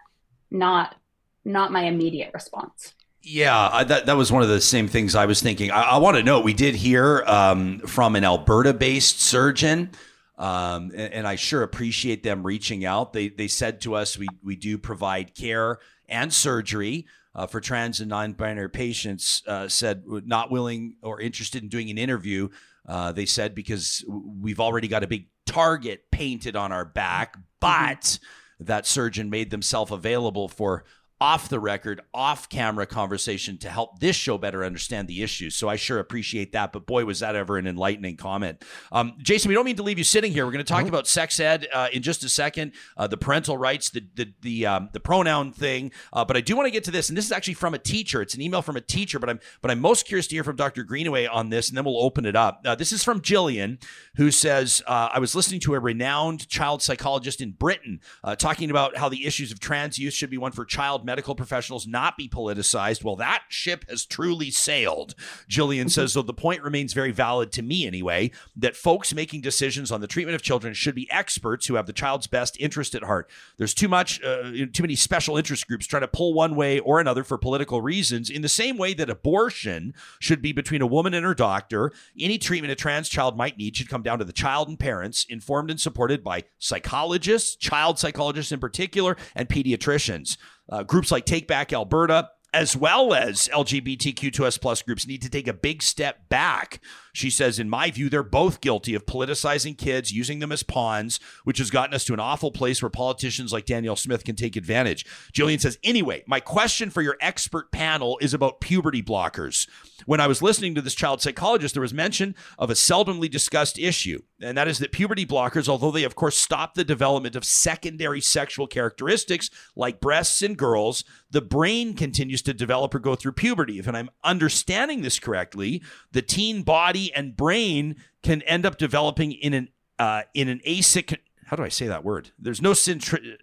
[0.51, 0.95] not
[1.43, 2.93] not my immediate response.
[3.21, 5.71] Yeah, that that was one of the same things I was thinking.
[5.71, 6.39] I, I want to know.
[6.41, 9.91] We did hear um, from an Alberta-based surgeon,
[10.37, 13.13] um, and, and, I sure appreciate them reaching out.
[13.13, 17.05] They they said to us, we we do provide care and surgery.
[17.33, 21.97] Uh, for trans and non-binary patients, uh, said not willing or interested in doing an
[21.97, 22.47] interview.
[22.87, 27.41] Uh, they said because we've already got a big target painted on our back, mm-hmm.
[27.59, 28.65] but mm-hmm.
[28.65, 30.85] that surgeon made themselves available for
[31.21, 35.55] off the record, off camera conversation to help this show better understand the issues.
[35.55, 36.73] So I sure appreciate that.
[36.73, 38.63] But boy, was that ever an enlightening comment.
[38.91, 40.45] Um, Jason, we don't mean to leave you sitting here.
[40.45, 43.57] We're going to talk about sex ed uh, in just a second, uh, the parental
[43.57, 45.91] rights, the the the, um, the pronoun thing.
[46.11, 47.79] Uh, but I do want to get to this, and this is actually from a
[47.79, 48.21] teacher.
[48.21, 50.57] It's an email from a teacher, but I'm but I'm most curious to hear from
[50.57, 50.83] Dr.
[50.83, 52.61] Greenaway on this, and then we'll open it up.
[52.65, 53.81] Uh, this is from Jillian,
[54.17, 58.69] who says uh, I was listening to a renowned child psychologist in Britain uh, talking
[58.69, 62.17] about how the issues of trans youth should be one for child medical professionals not
[62.17, 63.03] be politicized.
[63.03, 65.15] Well, that ship has truly sailed.
[65.49, 69.91] Jillian says, so the point remains very valid to me anyway, that folks making decisions
[69.91, 73.03] on the treatment of children should be experts who have the child's best interest at
[73.03, 73.29] heart.
[73.57, 76.99] There's too much, uh, too many special interest groups trying to pull one way or
[76.99, 78.29] another for political reasons.
[78.29, 82.37] In the same way that abortion should be between a woman and her doctor, any
[82.37, 85.69] treatment a trans child might need should come down to the child and parents, informed
[85.69, 90.37] and supported by psychologists, child psychologists in particular, and pediatricians.
[90.69, 95.45] Uh, groups like Take Back Alberta, as well as LGBTQ2S plus groups need to take
[95.45, 96.79] a big step back.
[97.11, 101.19] She says, in my view, they're both guilty of politicizing kids, using them as pawns,
[101.43, 104.55] which has gotten us to an awful place where politicians like Danielle Smith can take
[104.55, 105.05] advantage.
[105.33, 109.67] Jillian says, anyway, my question for your expert panel is about puberty blockers.
[110.05, 113.79] When I was listening to this child psychologist, there was mention of a seldomly discussed
[113.79, 117.45] issue, and that is that puberty blockers, although they of course stop the development of
[117.45, 123.31] secondary sexual characteristics like breasts in girls, the brain continues to develop or go through
[123.33, 123.79] puberty.
[123.79, 125.81] If I'm understanding this correctly,
[126.11, 131.17] the teen body and brain can end up developing in an uh, in an async.
[131.45, 132.31] How do I say that word?
[132.37, 133.37] There's no syntri-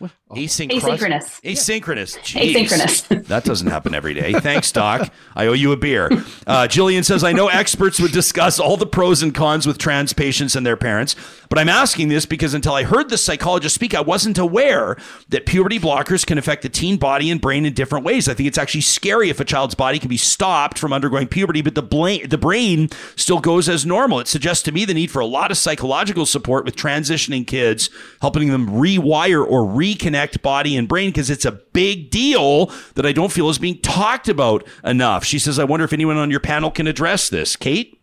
[0.00, 0.80] Asynchronous.
[0.80, 1.40] Asynchronous.
[1.42, 2.18] Asynchronous.
[2.18, 2.54] Jeez.
[2.54, 3.26] Asynchronous.
[3.28, 4.32] that doesn't happen every day.
[4.32, 5.12] Thanks, Doc.
[5.36, 6.06] I owe you a beer.
[6.46, 10.12] Uh, Jillian says, I know experts would discuss all the pros and cons with trans
[10.12, 11.14] patients and their parents,
[11.48, 14.96] but I'm asking this because until I heard the psychologist speak, I wasn't aware
[15.28, 18.28] that puberty blockers can affect the teen body and brain in different ways.
[18.28, 21.62] I think it's actually scary if a child's body can be stopped from undergoing puberty,
[21.62, 24.18] but the, bla- the brain still goes as normal.
[24.20, 27.90] It suggests to me the need for a lot of psychological support with transitioning kids,
[28.20, 33.12] helping them rewire or reconnect body and brain because it's a big deal that I
[33.12, 35.24] don't feel is being talked about enough.
[35.24, 37.56] She says, I wonder if anyone on your panel can address this.
[37.56, 38.00] Kate?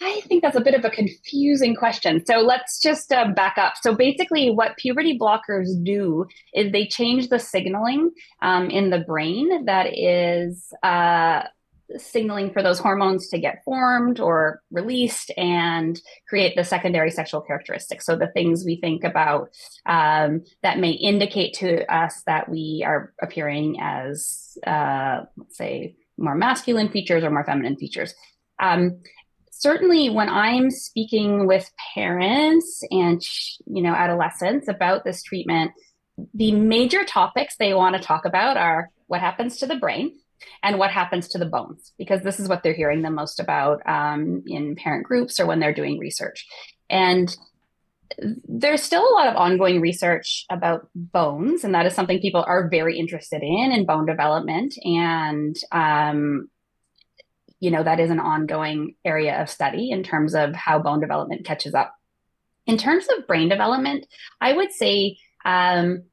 [0.00, 2.24] I think that's a bit of a confusing question.
[2.24, 3.74] So let's just uh, back up.
[3.80, 8.10] So basically, what puberty blockers do is they change the signaling
[8.42, 11.42] um, in the brain that is uh,
[11.96, 18.04] signaling for those hormones to get formed or released and create the secondary sexual characteristics.
[18.04, 19.50] So the things we think about
[19.86, 26.34] um, that may indicate to us that we are appearing as, uh, let's say, more
[26.34, 28.14] masculine features or more feminine features.
[28.60, 29.00] Um,
[29.50, 33.20] certainly when i'm speaking with parents and
[33.66, 35.72] you know adolescents about this treatment
[36.34, 40.12] the major topics they want to talk about are what happens to the brain
[40.62, 43.80] and what happens to the bones because this is what they're hearing the most about
[43.86, 46.46] um, in parent groups or when they're doing research
[46.90, 47.36] and
[48.48, 52.68] there's still a lot of ongoing research about bones and that is something people are
[52.68, 56.48] very interested in in bone development and um,
[57.60, 61.44] you know, that is an ongoing area of study in terms of how bone development
[61.44, 61.94] catches up.
[62.66, 64.06] In terms of brain development,
[64.40, 66.04] I would say, um,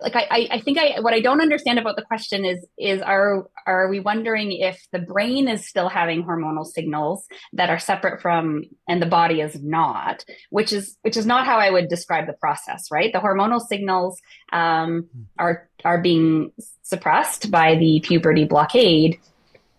[0.00, 3.48] like I, I think I what I don't understand about the question is is are
[3.66, 8.62] are we wondering if the brain is still having hormonal signals that are separate from
[8.88, 12.32] and the body is not, which is which is not how I would describe the
[12.34, 13.12] process, right?
[13.12, 14.20] The hormonal signals
[14.52, 19.18] um, are are being suppressed by the puberty blockade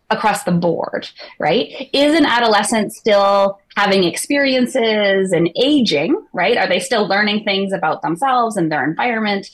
[0.09, 1.89] across the board, right?
[1.93, 6.57] Is an adolescent still having experiences and aging, right?
[6.57, 9.49] Are they still learning things about themselves and their environment?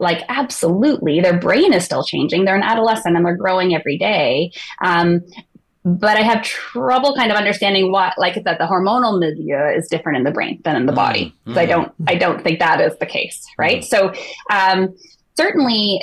[0.00, 1.20] Like, absolutely.
[1.20, 2.44] Their brain is still changing.
[2.44, 4.50] They're an adolescent and they're growing every day.
[4.82, 5.20] Um,
[5.84, 10.18] but I have trouble kind of understanding what, like that the hormonal milieu is different
[10.18, 11.34] in the brain than in the body.
[11.46, 11.54] Mm-hmm.
[11.54, 13.82] So I don't, I don't think that is the case, right?
[13.82, 13.86] Mm-hmm.
[13.86, 14.12] So
[14.50, 14.96] um,
[15.36, 16.02] certainly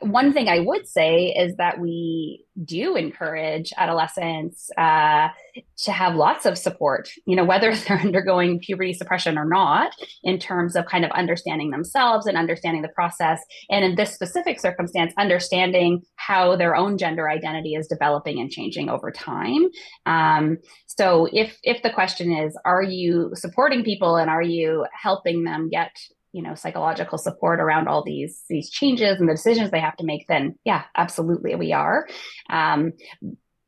[0.00, 5.28] one thing I would say is that we do encourage adolescents uh,
[5.76, 9.92] to have lots of support, you know, whether they're undergoing puberty suppression or not,
[10.24, 13.40] in terms of kind of understanding themselves and understanding the process.
[13.70, 18.88] And in this specific circumstance, understanding how their own gender identity is developing and changing
[18.88, 19.66] over time.
[20.04, 25.44] Um, so if if the question is, are you supporting people and are you helping
[25.44, 25.92] them get
[26.36, 30.04] you know psychological support around all these these changes and the decisions they have to
[30.04, 32.06] make then yeah absolutely we are
[32.50, 32.92] um,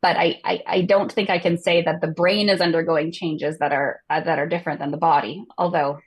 [0.01, 3.59] but I, I, I don't think I can say that the brain is undergoing changes
[3.59, 5.43] that are uh, that are different than the body.
[5.57, 5.99] Although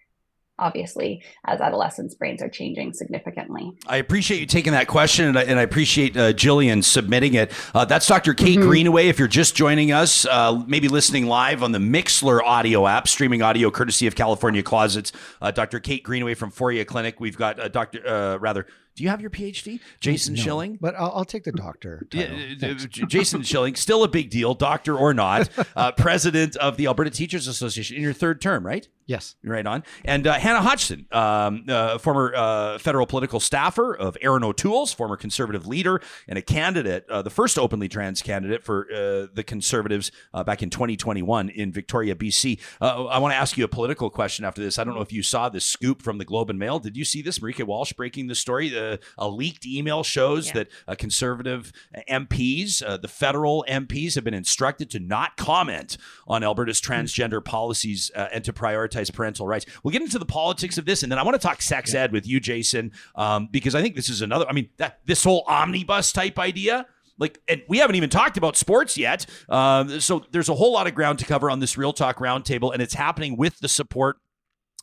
[0.62, 5.44] obviously as adolescents brains are changing significantly i appreciate you taking that question and i,
[5.44, 8.68] and I appreciate uh, jillian submitting it uh, that's dr kate mm-hmm.
[8.68, 13.08] greenaway if you're just joining us uh, maybe listening live on the Mixlr audio app
[13.08, 17.60] streaming audio courtesy of california closets uh, dr kate greenaway from foria clinic we've got
[17.60, 20.78] uh, dr uh, rather do you have your PhD, Jason no, Schilling?
[20.80, 22.06] But I'll, I'll, take the doctor.
[22.12, 27.10] Yeah, Jason Schilling, still a big deal, doctor or not, uh, president of the Alberta
[27.10, 28.88] Teachers Association in your third term, right?
[29.12, 29.36] Yes.
[29.44, 29.84] Right on.
[30.06, 35.18] And uh, Hanna Hodson, um, uh, former uh, federal political staffer of Erin O'Toole's, former
[35.18, 40.12] conservative leader, and a candidate, uh, the first openly trans candidate for uh, the Conservatives
[40.46, 42.60] back in 2021 in Victoria, BC.
[42.80, 44.80] I want to ask you a political question after this.
[44.80, 46.80] I don't know if you saw this scoop from the Globe and Mail.
[46.80, 47.40] Did you see this?
[47.40, 50.54] Marieke Walsh breaking the story uh, a leaked email shows Yeah.
[50.54, 51.72] that uh, conservative
[52.10, 55.98] MPs, uh, the federal MPs, have been instructed to not comment
[56.28, 56.94] on Alberta's Hmm.
[56.94, 59.66] transgender policies uh, and to prioritize parental rights.
[59.84, 62.12] We'll get into the politics of this, and then I want to talk sex ed
[62.12, 64.46] with you, Jason, um, because I think this is another.
[64.48, 66.86] I mean, that this whole omnibus type idea.
[67.18, 69.28] Like, and we haven't even talked about sports yet.
[69.48, 72.74] Uh, so there's a whole lot of ground to cover on this Real Talk Roundtable,
[72.74, 74.18] and it's happening with the support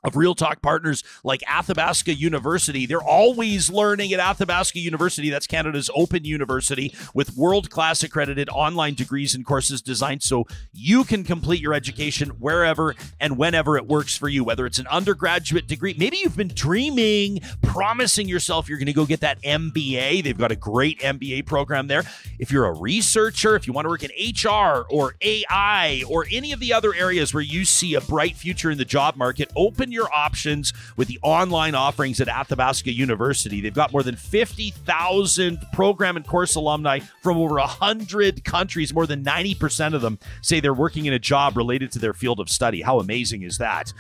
[0.05, 2.86] of Real Talk partners like Athabasca University.
[2.86, 5.30] They're always learning at Athabasca University.
[5.30, 11.05] That's Canada's open university with world class accredited online degrees and courses designed so you
[11.05, 15.66] can complete your education wherever and whenever it works for you, whether it's an undergraduate
[15.66, 15.94] degree.
[15.99, 20.22] Maybe you've been dreaming, promising yourself you're going to go get that MBA.
[20.22, 22.05] They've got a great MBA program there.
[22.38, 26.53] If you're a researcher, if you want to work in HR or AI or any
[26.53, 29.88] of the other areas where you see a bright future in the job market, open
[29.93, 33.61] your options with the online offerings at Athabasca University.
[33.61, 38.95] They've got more than 50,000 program and course alumni from over 100 countries.
[38.95, 42.41] More than 90% of them say they're working in a job related to their field
[42.41, 42.82] of study.
[42.82, 43.93] How amazing is that?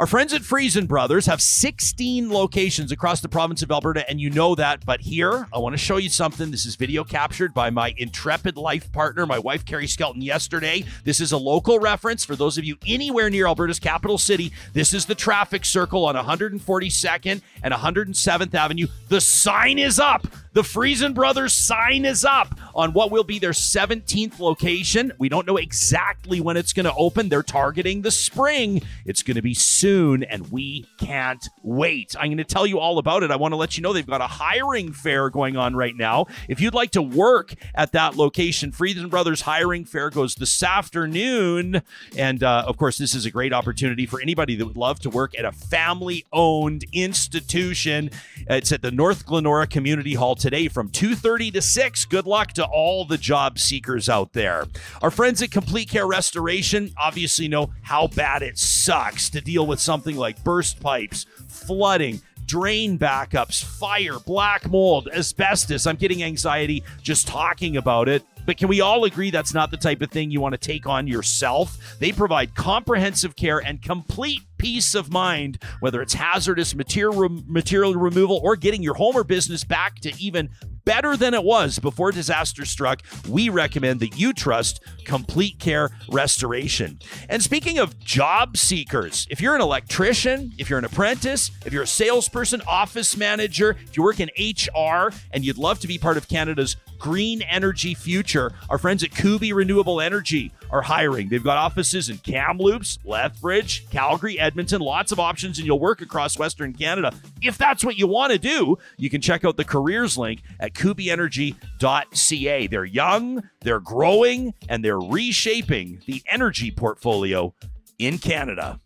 [0.00, 4.30] Our friends at Freson Brothers have 16 locations across the province of Alberta, and you
[4.30, 4.86] know that.
[4.86, 6.50] But here, I want to show you something.
[6.50, 10.86] This is video captured by my intrepid life partner, my wife, Carrie Skelton, yesterday.
[11.04, 14.52] This is a local reference for those of you anywhere near Alberta's capital city.
[14.72, 18.86] This is the traffic circle on 142nd and 107th Avenue.
[19.10, 20.26] The sign is up.
[20.52, 25.12] The Freson Brothers sign is up on what will be their 17th location.
[25.16, 27.28] We don't know exactly when it's going to open.
[27.28, 28.82] They're targeting the spring.
[29.04, 32.16] It's going to be soon, and we can't wait.
[32.18, 33.30] I'm going to tell you all about it.
[33.30, 36.26] I want to let you know they've got a hiring fair going on right now.
[36.48, 41.80] If you'd like to work at that location, Freson Brothers hiring fair goes this afternoon.
[42.16, 45.10] And uh, of course, this is a great opportunity for anybody that would love to
[45.10, 48.10] work at a family owned institution.
[48.48, 52.04] It's at the North Glenora Community Hall today from 2:30 to 6.
[52.06, 54.66] Good luck to all the job seekers out there.
[55.02, 59.78] Our friends at Complete Care Restoration obviously know how bad it sucks to deal with
[59.78, 65.86] something like burst pipes, flooding, drain backups, fire, black mold, asbestos.
[65.86, 68.24] I'm getting anxiety just talking about it.
[68.46, 70.86] But can we all agree that's not the type of thing you want to take
[70.86, 71.96] on yourself?
[71.98, 78.40] They provide comprehensive care and complete peace of mind, whether it's hazardous material material removal
[78.42, 80.50] or getting your home or business back to even
[80.90, 83.00] better than it was before disaster struck.
[83.28, 86.98] We recommend that you trust Complete Care Restoration.
[87.28, 91.84] And speaking of job seekers, if you're an electrician, if you're an apprentice, if you're
[91.84, 96.16] a salesperson, office manager, if you work in HR and you'd love to be part
[96.16, 101.28] of Canada's green energy future, our friends at Kuby Renewable Energy are hiring.
[101.28, 106.38] They've got offices in Kamloops, Lethbridge, Calgary, Edmonton, lots of options, and you'll work across
[106.38, 107.12] Western Canada.
[107.42, 110.74] If that's what you want to do, you can check out the careers link at
[110.74, 112.66] kubyenergy.ca.
[112.68, 117.54] They're young, they're growing, and they're reshaping the energy portfolio
[117.98, 118.78] in Canada.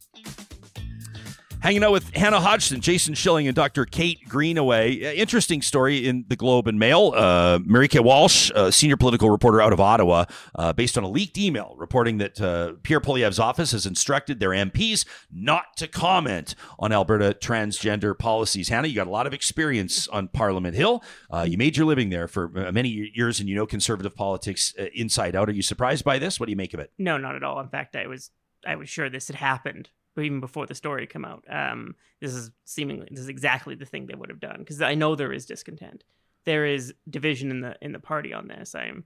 [1.65, 3.87] Hanging out with Hanna Hodson, Jason Schilling, and Dr.
[3.87, 5.03] Kate Greenaway.
[5.03, 7.15] Uh, Interesting story in the Globe and Mail.
[7.17, 11.39] Uh, Marieke Walsh, uh, senior political reporter out of Ottawa, uh, based on a leaked
[11.39, 12.35] email reporting that
[12.83, 18.69] Pierre Poilievre's office has instructed their MPs not to comment on Alberta transgender policies.
[18.69, 21.03] Hanna, you got a lot of experience on Parliament Hill.
[21.47, 25.49] You made your living there for many years, and you know conservative politics inside out.
[25.49, 26.39] Are you surprised by this?
[26.39, 26.93] What do you make of it?
[26.99, 27.59] No, not at all.
[27.59, 28.33] In fact, I was
[28.67, 29.89] I was sure this had happened
[30.23, 31.45] even before the story come out.
[31.49, 34.95] Um, this is seemingly this is exactly the thing they would have done because I
[34.95, 36.05] know there is discontent.
[36.45, 38.75] There is division in the in the party on this.
[38.75, 39.05] I'm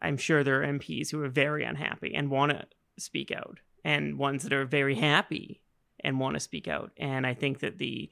[0.00, 2.66] I'm sure there are MPs who are very unhappy and want to
[2.98, 5.62] speak out, and ones that are very happy
[6.00, 6.92] and want to speak out.
[6.96, 8.10] And I think that the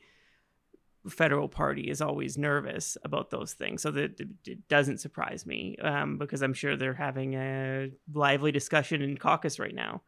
[1.09, 6.19] federal party is always nervous about those things, so that it doesn't surprise me um,
[6.19, 10.03] because I'm sure they're having a lively discussion in caucus right now.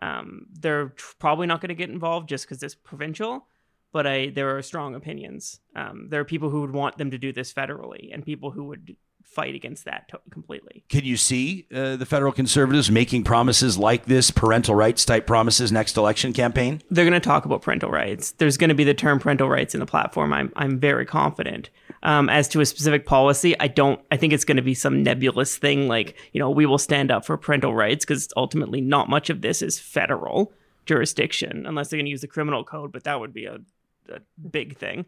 [0.00, 3.46] Um, they're tr- probably not going to get involved just because it's provincial,
[3.92, 5.60] but I there are strong opinions.
[5.74, 8.64] Um, there are people who would want them to do this federally, and people who
[8.64, 8.96] would
[9.26, 10.84] fight against that to- completely.
[10.88, 15.70] Can you see uh, the federal conservatives making promises like this, parental rights type promises
[15.70, 16.80] next election campaign?
[16.90, 18.32] They're going to talk about parental rights.
[18.32, 20.32] There's going to be the term parental rights in the platform.
[20.32, 21.70] I'm I'm very confident.
[22.02, 24.00] Um, as to a specific policy, I don't.
[24.10, 27.10] I think it's going to be some nebulous thing like you know we will stand
[27.10, 30.52] up for parental rights because ultimately not much of this is federal
[30.86, 33.58] jurisdiction unless they're going to use the criminal code, but that would be a,
[34.08, 34.20] a
[34.50, 35.04] big thing.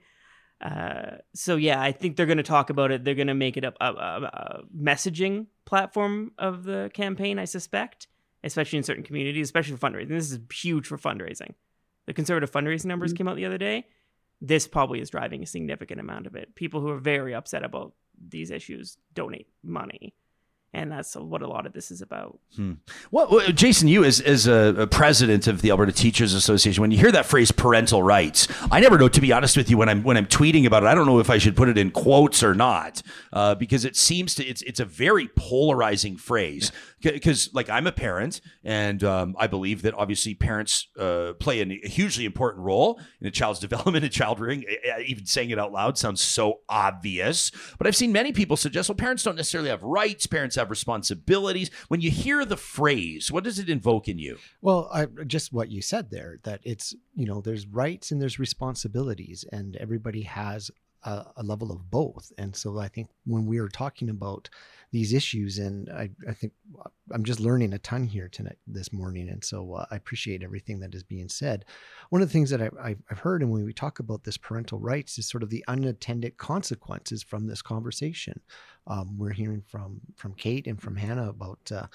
[0.60, 3.04] Uh, so yeah, I think they're going to talk about it.
[3.04, 7.38] They're going to make it a, a, a messaging platform of the campaign.
[7.38, 8.08] I suspect,
[8.42, 10.08] especially in certain communities, especially for fundraising.
[10.08, 11.54] This is huge for fundraising.
[12.06, 13.86] The conservative fundraising numbers came out the other day.
[14.40, 16.54] this probably is driving a significant amount of it.
[16.54, 20.14] People who are very upset about these issues donate money
[20.74, 22.38] and that's what a lot of this is about.
[22.54, 22.74] Hmm.
[23.10, 26.98] Well, Jason, you as, as a, a, president of the Alberta Teachers Association, when you
[26.98, 29.08] hear that phrase "parental rights," I never know.
[29.08, 31.20] To be honest with you, when I'm when I'm tweeting about it, I don't know
[31.20, 33.02] if I should put it in quotes or not,
[33.32, 36.70] uh, because it seems to it's it's a very polarizing phrase.
[37.00, 41.88] Because like I'm a parent, and um, I believe that obviously parents uh, play a
[41.88, 44.64] hugely important role in a child's development and child rearing.
[45.06, 48.96] Even saying it out loud sounds so obvious, but I've seen many people suggest, well,
[48.96, 50.26] parents don't necessarily have rights.
[50.26, 51.70] Parents have responsibilities.
[51.88, 54.38] When you hear the phrase, what does it invoke in you?
[54.60, 58.38] Well, I, just what you said there that it's, you know, there's rights and there's
[58.38, 60.70] responsibilities, and everybody has
[61.04, 62.32] a, a, level of both.
[62.38, 64.48] And so I think when we are talking about
[64.90, 66.52] these issues, and I, I think
[67.12, 69.28] I'm just learning a ton here tonight, this morning.
[69.28, 71.64] And so uh, I appreciate everything that is being said.
[72.10, 74.78] One of the things that I, have heard, and when we talk about this parental
[74.78, 78.40] rights, is sort of the unintended consequences from this conversation.
[78.86, 81.86] Um, we're hearing from from Kate and from Hanna about uh,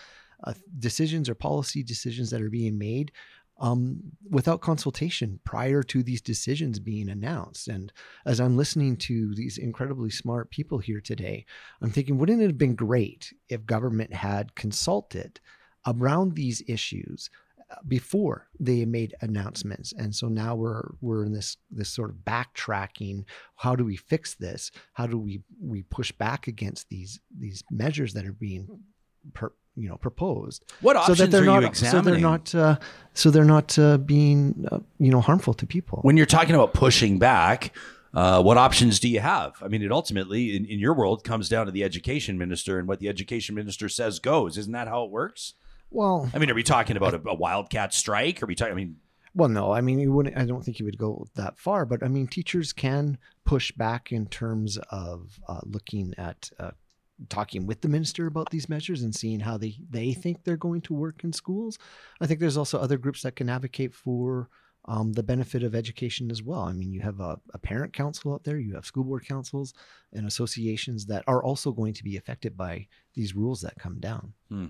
[0.43, 3.11] uh, decisions or policy decisions that are being made
[3.59, 7.67] um, without consultation prior to these decisions being announced.
[7.67, 7.93] And
[8.25, 11.45] as I'm listening to these incredibly smart people here today,
[11.81, 15.39] I'm thinking, wouldn't it have been great if government had consulted
[15.85, 17.29] around these issues
[17.69, 22.17] uh, before they made announcements and so now we're we're in this this sort of
[22.17, 23.23] backtracking
[23.55, 28.13] how do we fix this how do we we push back against these these measures
[28.13, 28.67] that are being
[29.33, 30.65] per, you know proposed.
[30.81, 32.03] What options so that they're are not, you examining?
[32.03, 32.79] so they're not uh,
[33.13, 35.99] so they're not uh, being uh, you know harmful to people.
[36.01, 37.73] When you're talking about pushing back
[38.13, 39.55] uh, what options do you have?
[39.61, 42.87] I mean it ultimately in, in your world comes down to the education minister and
[42.87, 44.57] what the education minister says goes.
[44.57, 45.53] Isn't that how it works?
[45.89, 48.41] Well i mean are we talking about a, a wildcat strike?
[48.41, 48.97] Are we talking i mean
[49.35, 50.37] well, no, I mean, you wouldn't.
[50.37, 54.11] I don't think you would go that far, but I mean, teachers can push back
[54.11, 56.71] in terms of uh, looking at uh,
[57.29, 60.81] talking with the minister about these measures and seeing how they, they think they're going
[60.81, 61.77] to work in schools.
[62.19, 64.49] I think there's also other groups that can advocate for
[64.85, 66.61] um, the benefit of education as well.
[66.61, 69.73] I mean, you have a, a, parent council out there, you have school board councils
[70.11, 74.33] and associations that are also going to be affected by these rules that come down.
[74.49, 74.67] Hmm.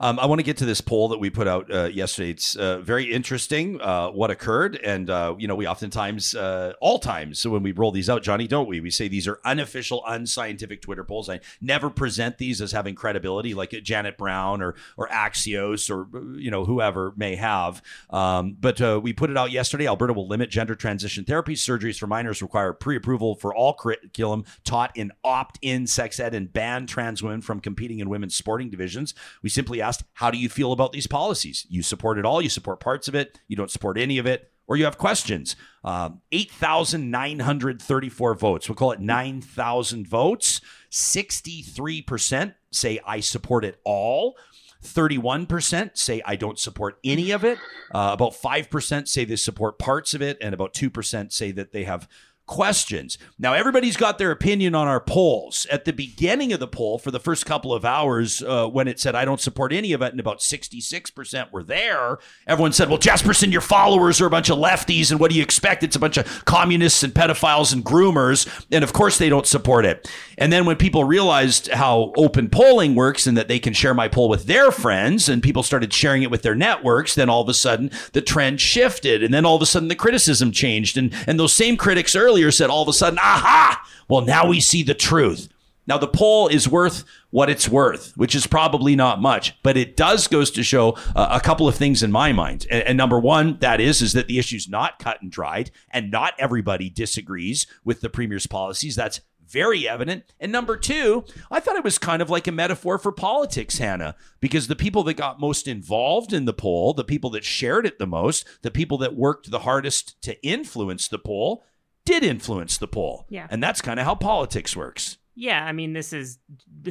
[0.00, 2.30] Um, I want to get to this poll that we put out uh, yesterday.
[2.30, 6.98] It's uh, very interesting uh, what occurred, and uh, you know we oftentimes, uh, all
[6.98, 8.80] times, so when we roll these out, Johnny, don't we?
[8.80, 11.28] We say these are unofficial, unscientific Twitter polls.
[11.28, 16.08] I never present these as having credibility, like Janet Brown or or Axios or
[16.38, 17.82] you know whoever may have.
[18.08, 19.86] Um, but uh, we put it out yesterday.
[19.86, 24.96] Alberta will limit gender transition therapy surgeries for minors require pre-approval for all curriculum taught
[24.96, 29.14] in opt-in sex ed and ban trans women from competing in women's sporting divisions.
[29.42, 31.66] We simply asked, How do you feel about these policies?
[31.68, 34.50] You support it all, you support parts of it, you don't support any of it,
[34.66, 35.56] or you have questions.
[35.82, 38.68] Um, 8,934 votes.
[38.68, 40.60] We'll call it 9,000 votes.
[40.90, 44.36] 63% say, I support it all.
[44.84, 47.58] 31% say I don't support any of it.
[47.92, 50.38] Uh, about 5% say they support parts of it.
[50.40, 52.08] And about 2% say that they have
[52.48, 53.18] questions.
[53.38, 55.66] Now, everybody's got their opinion on our polls.
[55.70, 58.98] At the beginning of the poll, for the first couple of hours, uh, when it
[58.98, 62.98] said, I don't support any of it, and about 66% were there, everyone said, Well,
[62.98, 65.84] Jespersen, your followers are a bunch of lefties, and what do you expect?
[65.84, 68.48] It's a bunch of communists and pedophiles and groomers.
[68.72, 70.10] And of course, they don't support it.
[70.36, 74.08] And then when people realized how open polling works and that they can share my
[74.08, 77.48] poll with their friends, and people started sharing it with their networks, then all of
[77.48, 79.22] a sudden the trend shifted.
[79.22, 80.96] And then all of a sudden the criticism changed.
[80.96, 84.46] And, and those same critics earlier, earlier said all of a sudden, aha, well, now
[84.46, 85.48] we see the truth.
[85.88, 89.96] Now, the poll is worth what it's worth, which is probably not much, but it
[89.96, 92.66] does goes to show uh, a couple of things in my mind.
[92.70, 96.10] And, and, number one, that is, is that the issue's not cut and dried, and
[96.10, 98.94] not everybody disagrees with the premier's policies.
[98.94, 100.24] That's very evident.
[100.38, 104.14] And number two, I thought it was kind of like a metaphor for politics, Hanna,
[104.40, 107.98] because the people that got most involved in the poll, the people that shared it
[107.98, 111.64] the most, the people that worked the hardest to influence the poll,
[112.08, 113.26] did influence the poll.
[113.28, 113.46] Yeah.
[113.50, 115.18] And that's kind of how politics works.
[115.34, 115.62] Yeah.
[115.64, 116.38] I mean, this is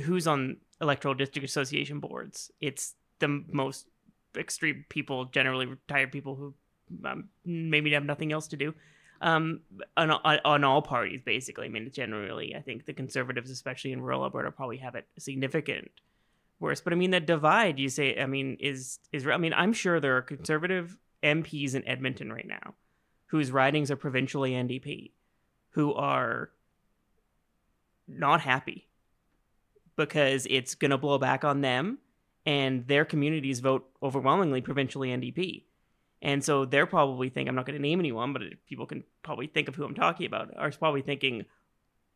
[0.04, 2.52] who's on electoral district association boards.
[2.62, 3.88] It's the most
[4.38, 6.54] extreme people, generally retired people who
[7.04, 8.76] um, maybe have nothing else to do.
[9.20, 9.62] Um,
[9.98, 11.66] on, on all parties, basically.
[11.66, 15.90] I mean, generally, I think the conservatives, especially in rural Alberta, probably have it significant
[16.60, 16.82] worse.
[16.82, 20.00] But I mean, that divide you say, I mean, is is I mean, I'm sure
[20.00, 22.76] there are conservative MPs in Edmonton right now
[23.28, 25.12] whose ridings are provincially NDP,
[25.72, 26.50] who are
[28.08, 28.88] not happy
[29.96, 31.98] because it's going to blow back on them
[32.46, 35.64] and their communities vote overwhelmingly provincially NDP.
[36.22, 39.48] And so they're probably thinking, I'm not going to name anyone, but people can probably
[39.48, 41.46] think of who I'm talking about, are probably thinking,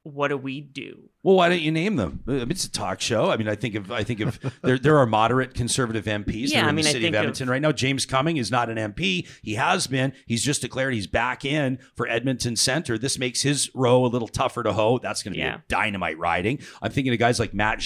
[0.03, 1.09] what do we do?
[1.23, 2.23] Well, why don't you name them?
[2.27, 3.29] I mean, it's a talk show.
[3.29, 6.63] I mean, I think of I think of there there are moderate conservative MPs Yeah,
[6.63, 7.71] are I in mean, the city of think of- Edmonton right now.
[7.71, 9.27] James Cumming is not an MP.
[9.43, 10.13] He has been.
[10.25, 12.97] He's just declared he's back in for Edmonton Centre.
[12.97, 14.97] This makes his row a little tougher to hoe.
[14.97, 15.59] That's going to be Yeah.
[15.67, 16.59] dynamite riding.
[16.81, 17.85] I'm thinking of guys like Matt was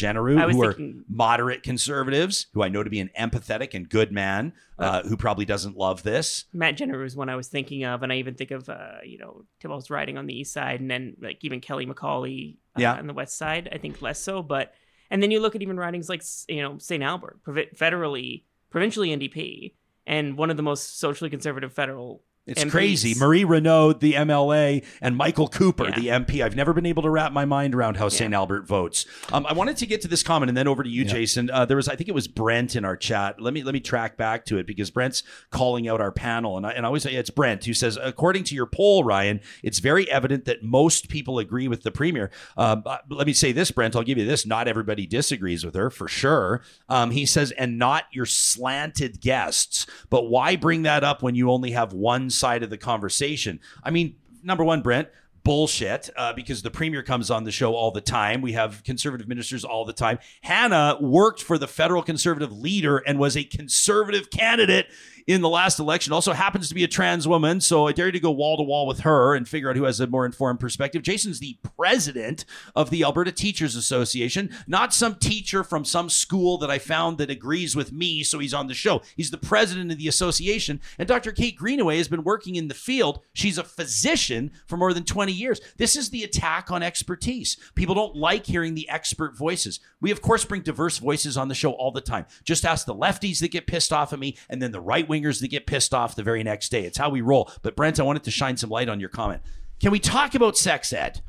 [0.56, 0.76] who are
[1.10, 5.46] moderate conservatives, who I know to be an empathetic and good man, uh, who probably
[5.46, 6.46] doesn't love this.
[6.54, 9.18] Matt Jeneroux was one I was thinking of, and I even think of uh, you
[9.18, 12.94] know Thibault's riding on the east side, and then like even Kelly McCauley uh, Yeah.
[12.96, 13.70] on the west side.
[13.72, 14.74] I think less so, but
[15.10, 17.02] and then you look at even ridings like you know St.
[17.04, 19.74] Albert, federally, provincially NDP,
[20.06, 22.24] and one of the most socially conservative federal.
[22.48, 22.70] It's MPs.
[22.72, 23.16] crazy.
[23.18, 25.96] Marie Renaud, the MLA, and Michael Cooper, Yeah.
[26.00, 26.44] the MP.
[26.44, 28.10] I've never been able to wrap my mind around how Yeah.
[28.10, 28.34] St.
[28.36, 29.06] Albert votes.
[29.34, 31.50] Um, I wanted to get to this comment and then over to you, Jason.
[31.50, 33.42] Uh, there was, I think it was Brent in our chat.
[33.42, 36.68] Let me let me track back to it because Brent's calling out our panel, and
[36.68, 39.80] I, and I always say it's Brent who says, according to your poll, Ryan, it's
[39.80, 42.30] very evident that most people agree with the premier.
[42.58, 43.96] Um, let me say this, Brent.
[43.96, 44.46] I'll give you this.
[44.46, 46.62] Not everybody disagrees with her for sure.
[46.90, 49.88] Um, he says, and not your slanted guests.
[50.12, 53.60] But why bring that up when you only have one side of the conversation?
[53.84, 55.10] I mean, number one, Brent,
[55.46, 58.42] bullshit uh, because the premier comes on the show all the time.
[58.42, 60.20] We have conservative ministers all the time.
[60.42, 64.88] Hanna worked for the federal conservative leader and was a conservative candidate
[65.28, 66.14] in the last election.
[66.14, 68.64] Also happens to be a trans woman, so I dare you to go wall to
[68.64, 71.02] wall with her and figure out who has a more informed perspective.
[71.02, 72.46] Jason's the president
[72.76, 77.30] of the Alberta Teachers Association, not some teacher from some school that I found that
[77.30, 79.02] agrees with me, so he's on the show.
[79.16, 81.32] He's the president of the association, and Dr.
[81.32, 83.22] Kate Greenaway has been working in the field.
[83.34, 85.60] She's a physician for more than 20 years.
[85.78, 87.58] This is the attack on expertise.
[87.74, 89.80] People don't like hearing the expert voices.
[90.02, 92.26] We, of course, bring diverse voices on the show all the time.
[92.44, 95.42] Just ask the lefties that get pissed off at me and then the right wingers
[95.42, 96.84] that get pissed off the very next day.
[96.84, 97.52] It's how we roll.
[97.62, 99.42] But, Brent, I wanted to shine some light on your comment.
[99.80, 101.22] Can we talk about sex ed?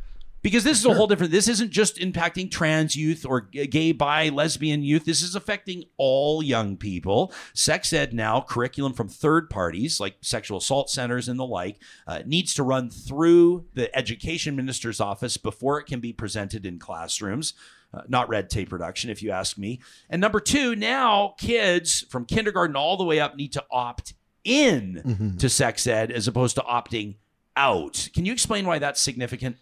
[0.42, 1.32] Because this is a whole different.
[1.32, 5.04] This isn't just impacting trans youth or gay, bi, lesbian youth.
[5.04, 7.32] This is affecting all young people.
[7.52, 12.20] Sex ed now, curriculum from third parties like sexual assault centers and the like, uh,
[12.24, 17.54] needs to run through the education minister's office before it can be presented in classrooms.
[17.94, 19.80] Uh, not red tape reduction, if you ask me.
[20.10, 24.14] And number two, now kids from kindergarten all the way up need to opt
[24.44, 25.38] in Mhm.
[25.38, 27.16] to sex ed as opposed to opting
[27.56, 28.08] out.
[28.14, 29.56] Can you explain why that's significant?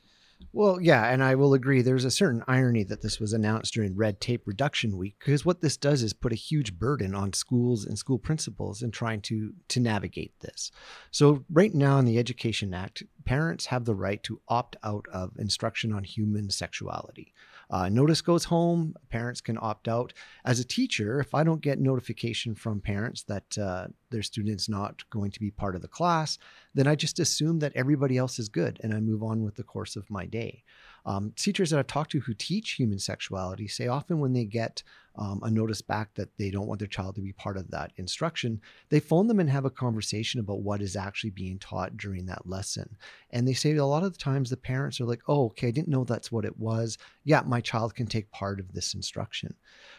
[0.53, 1.81] Well, yeah, and I will agree.
[1.83, 5.63] There's a certain irony that this was announced during Red Tape Reduction Week because what
[5.63, 9.53] this does is put a huge burden on schools and school principals in trying to
[9.69, 10.71] to navigate this.
[11.11, 15.33] So right now in the Education Act, parents have the right to opt out of
[15.39, 17.33] instruction on human sexuality.
[17.75, 18.95] Uh, notice goes home.
[19.11, 20.13] Parents can opt out.
[20.45, 25.03] As a teacher, if I don't get notification from parents that uh, their student's not
[25.11, 26.39] going to be part of the class,
[26.73, 29.65] then I just assume that everybody else is good and I move on with the
[29.65, 30.63] course of my day.
[31.07, 34.83] Um, teachers that I've talked to who teach human sexuality say often when they get
[35.17, 37.93] um, a notice back that they don't want their child to be part of that
[37.97, 42.27] instruction, they phone them and have a conversation about what is actually being taught during
[42.27, 42.97] that lesson.
[43.31, 45.73] And they say a lot of the times the parents are like, oh, okay, I
[45.73, 46.99] didn't know that's what it was.
[47.23, 49.55] Yeah, my child can take part of this instruction.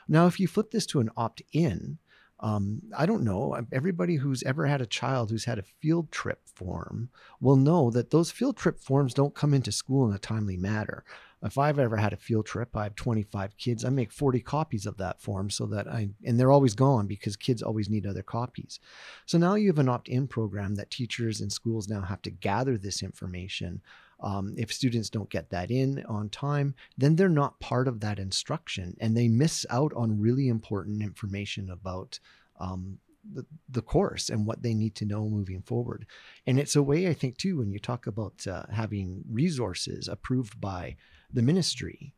[0.08, 1.98] Now, if you flip this to an opt in,
[2.40, 3.58] um, I don't know.
[3.72, 7.10] Everybody who's ever had a child who's had a field trip form
[7.40, 11.04] will know that those field trip forms don't come into school in a timely manner.
[11.44, 13.86] If I've ever had a field trip, I have 25 kids.
[13.86, 17.36] I make 40 copies of that form so that I, and they're always gone because
[17.36, 18.80] kids always need other copies.
[19.26, 22.32] So now you have an opt in program that teachers and schools now have to
[22.32, 23.82] gather this information.
[24.22, 28.18] Um, if students don't get that in on time, then they're not part of that
[28.18, 32.20] instruction and they miss out on really important information about
[32.60, 33.00] um,
[33.34, 36.06] the, the course and what they need to know moving forward.
[36.48, 40.62] And it's a way, I think, too, when you talk about uh, having resources approved
[40.62, 40.96] by
[41.32, 42.14] the ministry.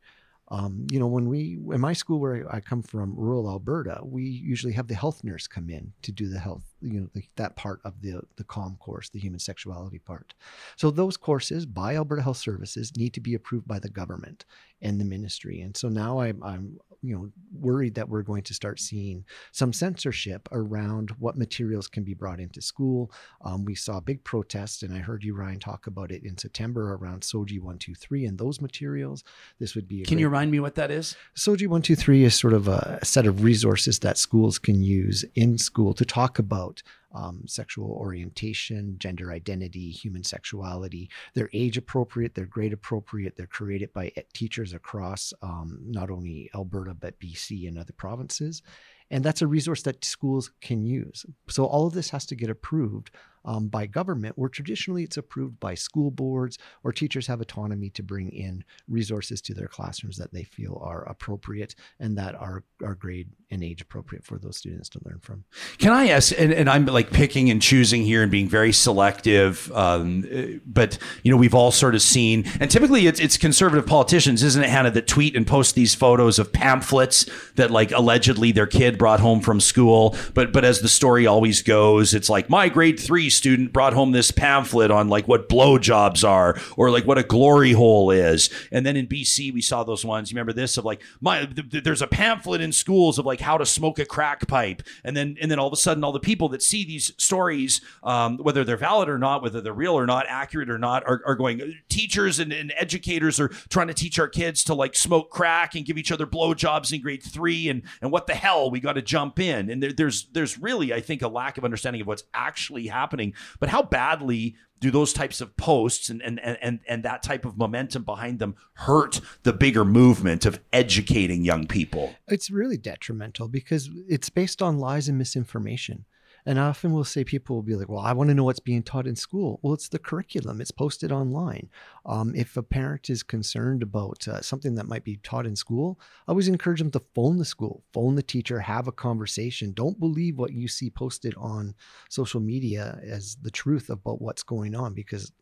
[0.49, 4.23] Um, you know, when we, in my school where I come from, rural Alberta, we
[4.23, 7.57] usually have the health nurse come in to do the health, you know, the, that
[7.57, 10.33] part of the the CALM course, the human sexuality part.
[10.77, 14.45] So those courses by Alberta Health Services need to be approved by the government
[14.81, 15.59] and the ministry.
[15.61, 19.71] And so now I'm, I'm you know worried that we're going to start seeing some
[19.73, 23.11] censorship around what materials can be brought into school.
[23.41, 26.93] Um, we saw big protests, and I heard you Ryan talk about it in September
[26.93, 29.23] around SOGI one two three and those materials.
[29.59, 31.15] This would be a Can great- you remind me what that is?
[31.35, 35.93] SOGI 123 is sort of a set of resources that schools can use in school
[35.93, 36.81] to talk about
[37.13, 41.09] um, sexual orientation, gender identity, human sexuality.
[41.33, 46.49] They're age appropriate, they're grade appropriate, they're created by e- teachers across um, not only
[46.53, 48.61] Alberta, but BC and other provinces.
[49.09, 51.25] And that's a resource that schools can use.
[51.47, 53.11] So all of this has to get approved
[53.47, 58.03] um, by government, where traditionally it's approved by school boards or teachers have autonomy to
[58.03, 62.93] bring in resources to their classrooms that they feel are appropriate and that are, are
[62.93, 65.45] grade and age appropriate for those students to learn from.
[65.77, 69.71] Can I ask, and, and I'm like picking and choosing here and being very selective,
[69.71, 74.43] um, but you know, we've all sort of seen, and typically it's, it's conservative politicians,
[74.43, 77.25] isn't it, Hanna, that tweet and post these photos of pamphlets
[77.55, 80.17] that like allegedly their kid brought home from school.
[80.33, 84.11] But, but as the story always goes, it's like my grade three student brought home
[84.11, 88.49] this pamphlet on like what blowjobs are or like what a glory hole is.
[88.71, 90.31] And then in BC, we saw those ones.
[90.31, 93.39] You remember this of like my th- th- there's a pamphlet in schools of like
[93.39, 96.11] how to smoke a crack pipe, and then and then all of a sudden all
[96.11, 99.93] the people that see these stories, um, whether they're valid or not, whether they're real
[99.93, 101.75] or not, accurate or not, are, are going.
[101.89, 105.85] Teachers and, and educators are trying to teach our kids to like smoke crack and
[105.85, 109.01] give each other blowjobs in grade three, and and what the hell we got to
[109.01, 109.69] jump in.
[109.69, 113.16] And there, there's there's really I think a lack of understanding of what's actually happening
[113.59, 117.57] but how badly do those types of posts and, and, and, and that type of
[117.57, 122.15] momentum behind them hurt the bigger movement of educating young people?
[122.27, 126.05] It's really detrimental because it's based on lies and misinformation.
[126.47, 128.81] And often will say people will be like, well, I want to know what's being
[128.81, 129.59] taught in school.
[129.61, 131.69] Well, it's the curriculum, it's posted online.
[132.05, 135.99] Um, if a parent is concerned about uh, something that might be taught in school,
[136.25, 139.73] I always encourage them to phone the school, phone the teacher, have a conversation.
[139.73, 141.75] Don't believe what you see posted on
[142.07, 145.33] social media as the truth about what's going on because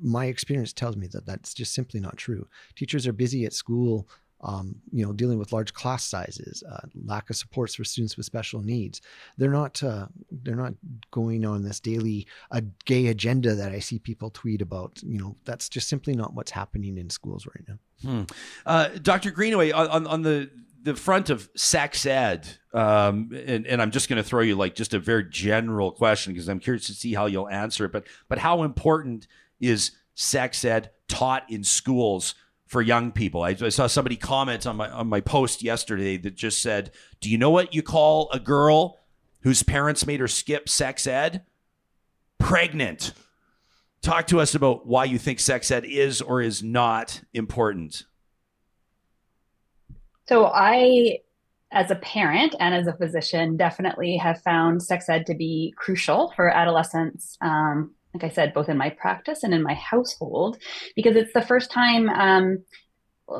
[0.00, 2.46] my experience tells me that that's just simply not true.
[2.76, 4.08] Teachers are busy at school
[4.42, 8.26] um, you know, dealing with large class sizes, uh, lack of supports for students with
[8.26, 9.00] special needs.
[9.38, 10.74] They're not uh, they're not
[11.10, 15.00] going on this daily a gay agenda that I see people tweet about.
[15.02, 17.78] You know, that's just simply not what's happening in schools right now.
[18.02, 18.22] Hmm.
[18.66, 19.30] Uh, Dr.
[19.30, 20.50] Greenaway, on, on the
[20.82, 24.76] the front of sex ed, um, and, and I'm just going to throw you like
[24.76, 27.92] just a very general question because I'm curious to see how you'll answer it.
[27.92, 29.26] But but how important
[29.60, 32.34] is sex ed taught in schools?
[32.66, 33.42] For young people.
[33.42, 36.90] I, I, saw somebody comment on my on my post yesterday that just said,
[37.20, 38.98] "Do you know what you call a girl
[39.42, 41.44] whose parents made her skip sex ed?
[42.38, 43.12] Pregnant."
[44.02, 48.04] Talk to us about why you think sex ed is or is not important.
[50.28, 51.20] So I
[51.72, 56.32] as a parent and as a physician, definitely have found sex ed to be crucial
[56.36, 60.58] for adolescents um, like I said, both in my practice and in my household,
[60.94, 62.64] because it's the first time, um,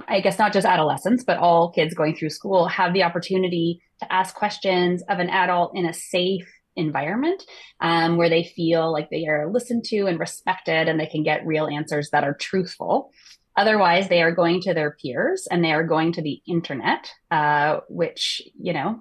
[0.09, 4.13] I guess not just adolescents, but all kids going through school have the opportunity to
[4.13, 7.43] ask questions of an adult in a safe environment
[7.81, 11.47] um, where they feel like they are listened to and respected and they can get
[11.47, 13.11] real answers that are truthful.
[13.57, 17.81] Otherwise, they are going to their peers and they are going to the internet, uh,
[17.89, 19.01] which, you know,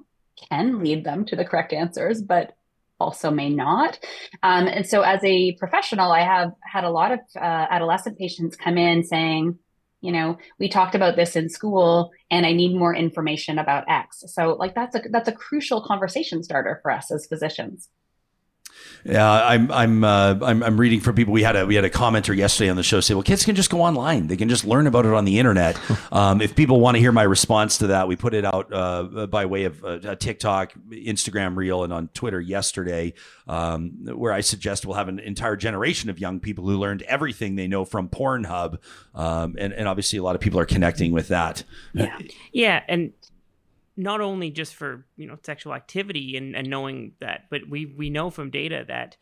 [0.49, 2.53] can lead them to the correct answers, but
[2.99, 3.99] also may not.
[4.43, 8.55] Um, and so, as a professional, I have had a lot of uh, adolescent patients
[8.55, 9.57] come in saying,
[10.01, 14.23] you know, we talked about this in school, and I need more information about X.
[14.27, 17.89] So, like that's a that's a crucial conversation starter for us as physicians.
[19.05, 21.31] Yeah, I'm I'm uh, I'm I'm reading from people.
[21.31, 23.55] We had a we had a commenter yesterday on the show say, "Well, kids can
[23.55, 24.25] just go online.
[24.25, 25.77] They can just learn about it on the internet."
[26.11, 29.27] um, if people want to hear my response to that, we put it out uh,
[29.27, 33.13] by way of uh, a TikTok, Instagram reel, and on Twitter yesterday,
[33.47, 37.57] um, where I suggest we'll have an entire generation of young people who learned everything
[37.57, 38.79] they know from Pornhub,
[39.13, 41.63] um, and and obviously a lot of people are connecting with that.
[41.93, 42.17] Yeah,
[42.51, 43.13] yeah, and
[43.97, 48.09] not only just for you know sexual activity and, and knowing that, but we we
[48.09, 49.17] know from data that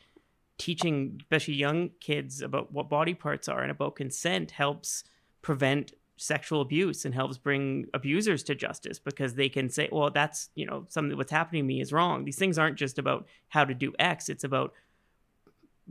[0.57, 5.03] teaching especially young kids about what body parts are and about consent helps
[5.41, 10.49] prevent sexual abuse and helps bring abusers to justice because they can say well that's
[10.53, 12.23] you know something what's happening to me is wrong.
[12.25, 14.73] These things aren't just about how to do x it's about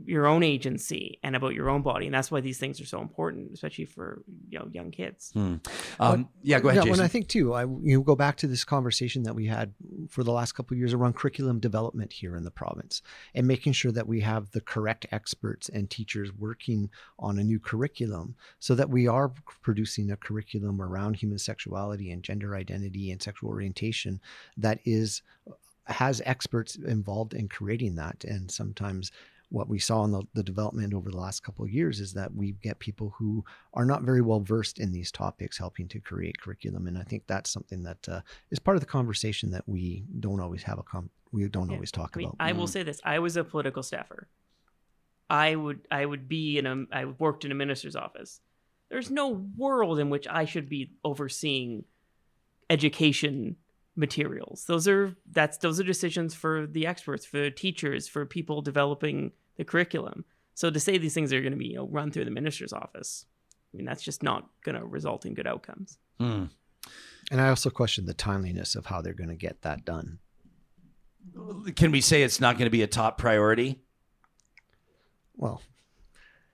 [0.05, 2.99] your own agency and about your own body and that's why these things are so
[2.99, 5.55] important especially for you know young kids hmm.
[5.99, 6.91] um, yeah go ahead yeah, Jason.
[6.91, 9.73] when i think too i you know, go back to this conversation that we had
[10.09, 13.03] for the last couple of years around curriculum development here in the province
[13.35, 16.89] and making sure that we have the correct experts and teachers working
[17.19, 19.31] on a new curriculum so that we are
[19.61, 24.19] producing a curriculum around human sexuality and gender identity and sexual orientation
[24.57, 25.21] that is
[25.85, 29.11] has experts involved in creating that and sometimes
[29.53, 32.33] what we saw in the, the development over the last couple of years is that
[32.33, 33.45] we get people who
[33.75, 37.23] are not very well versed in these topics helping to create curriculum and i think
[37.27, 40.83] that's something that uh, is part of the conversation that we don't always have a
[40.83, 41.75] com- we don't yeah.
[41.75, 42.71] always talk I mean, about i will mm.
[42.71, 44.27] say this i was a political staffer
[45.29, 48.41] i would i would be in a i worked in a minister's office
[48.89, 51.85] there's no world in which i should be overseeing
[52.69, 53.57] education
[53.95, 54.65] materials.
[54.65, 59.65] Those are that's those are decisions for the experts, for teachers, for people developing the
[59.65, 60.25] curriculum.
[60.55, 62.73] So to say these things are going to be you know, run through the minister's
[62.73, 63.25] office,
[63.73, 65.97] I mean that's just not going to result in good outcomes.
[66.19, 66.45] Hmm.
[67.31, 70.19] And I also question the timeliness of how they're going to get that done.
[71.75, 73.79] Can we say it's not going to be a top priority?
[75.35, 75.61] Well,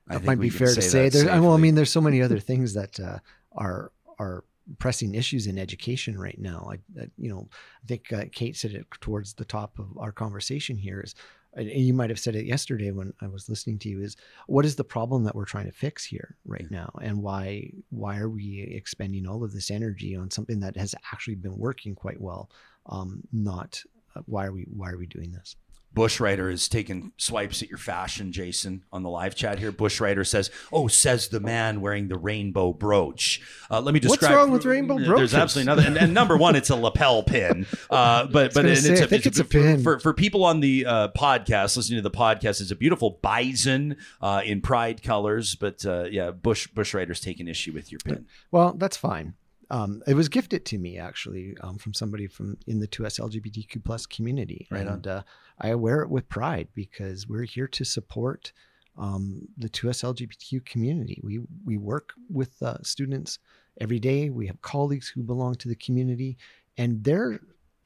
[0.07, 1.09] I that might be can fair to say say.
[1.09, 3.17] that There, well, I mean, there's so many other things that uh,
[3.51, 4.43] are are
[4.77, 6.69] pressing issues in education right now.
[6.71, 7.49] I, I you know,
[7.83, 11.15] I think uh, Kate said it towards the top of our conversation here is,
[11.55, 14.01] and you might have said it yesterday when I was listening to you.
[14.01, 14.15] Is
[14.47, 18.17] what is the problem that we're trying to fix here right now, and why why
[18.17, 22.21] are we expending all of this energy on something that has actually been working quite
[22.21, 22.49] well?
[22.85, 23.81] Um, not
[24.15, 25.55] uh, why are we why are we doing this?
[25.95, 29.71] Bushwriter is taking swipes at your fashion, Jason, on the live chat here.
[29.71, 34.31] Bushwriter says, "Oh, says the man wearing the rainbow brooch." Uh, let me describe.
[34.31, 35.17] What's wrong with rainbow brooch?
[35.17, 35.87] There's absolutely nothing.
[35.87, 37.65] And, and number one, it's a lapel pin.
[37.89, 39.83] Uh, but but gonna and say, it's, a, think it's a for- pin.
[39.83, 42.61] for for people on the uh, podcast listening to the podcast.
[42.61, 45.55] It's a beautiful bison uh, in pride colors.
[45.55, 48.27] But uh, yeah, Bush Bushwriter's taking issue with your pin.
[48.51, 49.33] Well, that's fine.
[49.71, 53.83] Um, it was gifted to me actually um, from somebody from in the 2S LGBTQ
[53.83, 54.93] plus community, Right on.
[54.93, 55.23] and uh,
[55.59, 58.51] I wear it with pride because we're here to support
[58.97, 61.21] um, the 2S LGBTQ community.
[61.23, 63.39] We we work with uh, students
[63.79, 64.29] every day.
[64.29, 66.37] We have colleagues who belong to the community,
[66.77, 67.39] and their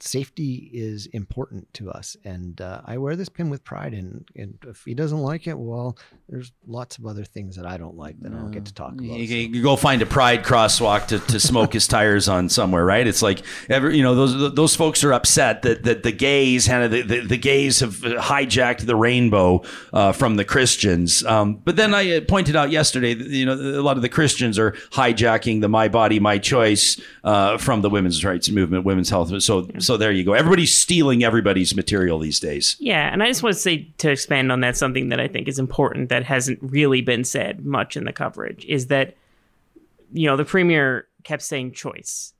[0.04, 2.18] safety is important to us.
[2.26, 3.94] And uh, I wear this pin with pride.
[3.94, 5.98] And, and if he doesn't like it, well,
[6.28, 8.94] there's lots of other things that I don't like that I don't get to talk
[8.94, 9.04] about.
[9.04, 9.34] You, so.
[9.34, 13.06] you go find a pride crosswalk to, to smoke his tires on somewhere, right?
[13.08, 16.84] It's like every you know those those folks are upset that that the gays kind
[16.84, 19.62] of the, the, the gays have hijacked the rainbow
[19.94, 21.24] uh, from the Christians.
[21.24, 24.58] Um, but then I pointed out yesterday, that, you know, a lot of the Christians
[24.58, 29.42] are hijacking the "My Body, My Choice" uh, from the women's rights movement, women's health.
[29.44, 30.34] So so there you go.
[30.34, 32.76] Everybody's stealing everybody's material these days.
[32.80, 35.48] Yeah, and I just want to say to expand on that something that I think
[35.48, 39.16] is important that hasn't really been said much in the coverage is that
[40.12, 42.34] you know the premier kept saying choice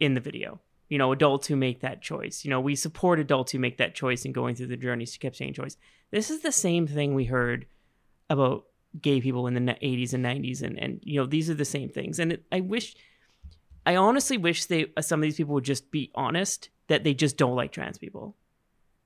[0.00, 0.60] in the video.
[0.88, 2.44] You know, adults who make that choice.
[2.44, 5.06] You know, we support adults who make that choice and going through the journey.
[5.06, 5.76] She kept saying choice.
[6.10, 7.66] This is the same thing we heard
[8.28, 8.64] about
[9.00, 11.88] gay people in the 80s and 90s, and and you know these are the same
[11.88, 12.18] things.
[12.18, 12.94] And it, I wish,
[13.86, 17.36] I honestly wish they some of these people would just be honest that they just
[17.36, 18.36] don't like trans people,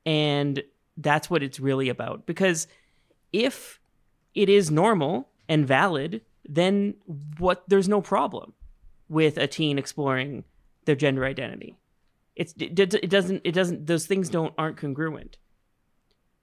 [0.04, 0.62] and
[0.96, 2.26] that's what it's really about.
[2.26, 2.66] Because
[3.32, 3.80] if
[4.34, 6.94] it is normal and valid, then
[7.38, 7.64] what?
[7.68, 8.54] There's no problem
[9.08, 10.44] with a teen exploring
[10.84, 11.76] their gender identity.
[12.36, 15.38] It's it, doesn't it doesn't those things don't aren't congruent.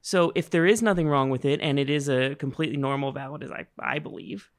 [0.01, 3.43] So if there is nothing wrong with it and it is a completely normal valid
[3.43, 4.51] as I I believe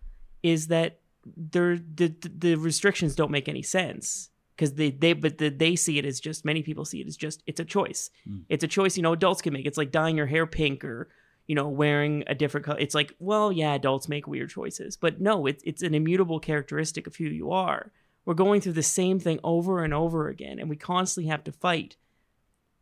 [0.43, 1.01] is that
[1.37, 5.99] there the the restrictions don't make any sense because they they but the, they see
[5.99, 8.11] it as just many people see it as just it's a choice.
[8.29, 8.45] Mm.
[8.49, 9.67] It's a choice you know adults can make.
[9.67, 11.09] It's like dyeing your hair pink or
[11.47, 12.79] you know wearing a different color.
[12.79, 17.07] It's like well yeah adults make weird choices, but no it's it's an immutable characteristic
[17.07, 17.93] of who you are.
[18.25, 21.53] We're going through the same thing over and over again, and we constantly have to
[21.53, 21.97] fight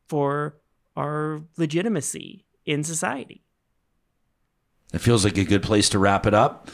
[0.06, 0.56] for
[0.96, 3.42] our legitimacy in society.
[4.92, 6.70] It feels like a good place to wrap it up.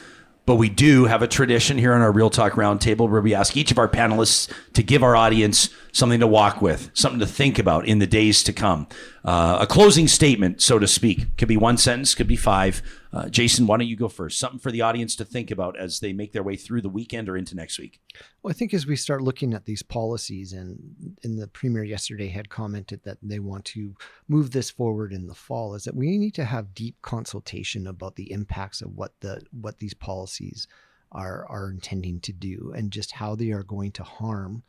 [0.51, 3.57] But we do have a tradition here on our Real Talk Roundtable where we ask
[3.57, 7.61] each of our panelists to give our audience something to walk with, something to think
[7.61, 8.88] about in the days to come.
[9.24, 11.36] Uh, a closing statement, so to speak.
[11.36, 12.82] Could be one sentence, could be five.
[13.12, 14.38] Uh, Jason, why don't you go first?
[14.38, 17.28] Something for the audience to think about as they make their way through the weekend
[17.28, 18.00] or into next week.
[18.42, 22.28] Well, I think as we start looking at these policies, and and the premier yesterday
[22.28, 23.96] had commented that they want to
[24.28, 28.14] move this forward in the fall, is that we need to have deep consultation about
[28.14, 30.68] the impacts of what the what these policies
[31.11, 34.62] are are intending to do, and just how they are going to harm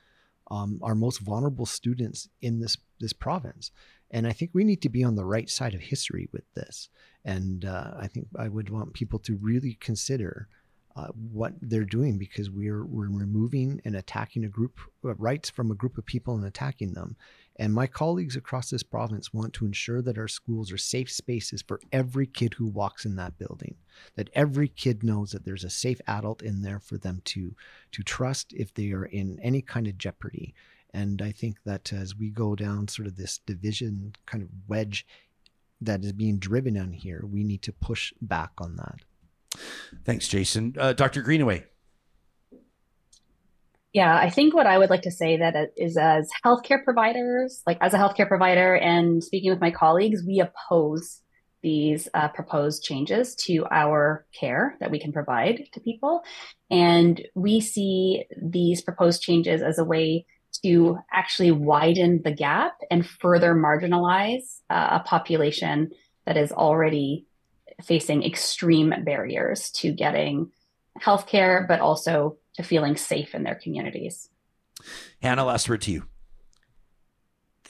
[0.49, 3.69] um, our most vulnerable students in this this province.
[4.09, 6.89] And I think we need to be on the right side of history with this.
[7.23, 10.47] And uh, I think I would want people to really consider
[10.95, 15.71] uh, what they're doing because we're we're removing and attacking a group uh, rights from
[15.71, 17.15] a group of people and attacking them.
[17.57, 21.61] And my colleagues across this province want to ensure that our schools are safe spaces
[21.61, 23.75] for every kid who walks in that building.
[24.15, 27.55] That every kid knows that there's a safe adult in there for them to
[27.91, 30.53] to trust if they are in any kind of jeopardy.
[30.93, 35.05] And I think that as we go down sort of this division kind of wedge
[35.81, 38.99] that is being driven on here, we need to push back on that.
[40.05, 40.75] Thanks, Jason.
[40.77, 41.21] Uh, Dr.
[41.21, 41.65] Greenaway.
[43.93, 47.77] Yeah, I think what I would like to say that is as healthcare providers, like
[47.81, 51.21] as a healthcare provider and speaking with my colleagues, we oppose
[51.61, 56.23] these uh, proposed changes to our care that we can provide to people.
[56.69, 60.25] And we see these proposed changes as a way
[60.63, 65.91] to actually widen the gap and further marginalize uh, a population
[66.25, 67.25] that is already
[67.83, 70.51] facing extreme barriers to getting
[70.99, 74.29] healthcare, but also to feeling safe in their communities.
[75.21, 76.03] Hanna, last word to you.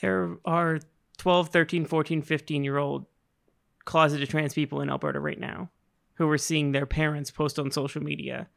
[0.00, 0.80] There are
[1.18, 3.06] 12, 13, 14, 15 year old
[3.84, 5.70] closeted trans people in Alberta right now
[6.14, 8.48] who are seeing their parents post on social media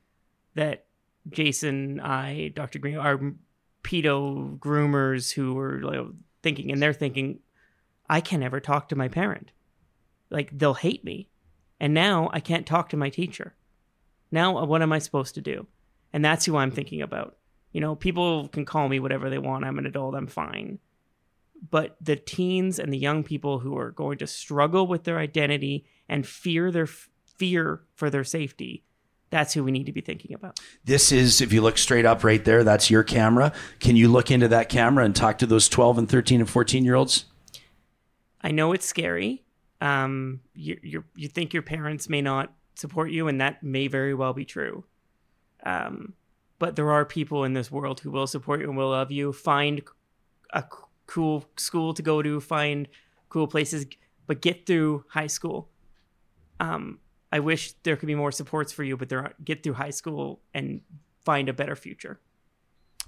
[0.56, 0.86] that
[1.30, 2.80] Jason, I, Dr.
[2.80, 3.20] Green are
[3.86, 6.06] pedo groomers who are like,
[6.42, 7.40] thinking, and they're thinking,
[8.10, 9.52] I can never talk to my parent.
[10.30, 11.30] Like, they'll hate me.
[11.80, 13.56] And now I can't talk to my teacher.
[14.32, 15.68] Now, uh, what am I supposed to do?
[16.14, 17.38] And that's who I'm thinking about.
[17.72, 19.66] You know, people can call me whatever they want.
[19.66, 20.16] I'm an adult.
[20.16, 20.80] I'm fine.
[21.70, 25.86] But the teens and the young people who are going to struggle with their identity
[26.08, 26.88] and fear their
[27.38, 28.84] fear for their safety,
[29.30, 30.60] that's who we need to be thinking about.
[30.84, 33.54] This is, if you look straight up right there, that's your camera.
[33.80, 36.86] Can you look into that camera and talk to those 12 and 13 and 14
[36.86, 37.26] year olds?
[38.42, 39.44] I know it's scary.
[39.82, 44.14] Um, you, you, you think your parents may not support you, and that may very
[44.14, 44.86] well be true.
[45.66, 46.14] Um,
[46.60, 49.34] but there are people in this world who will support you and will love you.
[49.34, 49.82] Find
[50.54, 50.68] a c-
[51.08, 52.88] cool school to go to, find
[53.30, 53.86] cool places,
[54.28, 55.70] but get through high school.
[56.60, 57.00] Um,
[57.32, 59.90] I wish there could be more supports for you, but there are, get through high
[59.90, 60.82] school and
[61.24, 62.20] find a better future.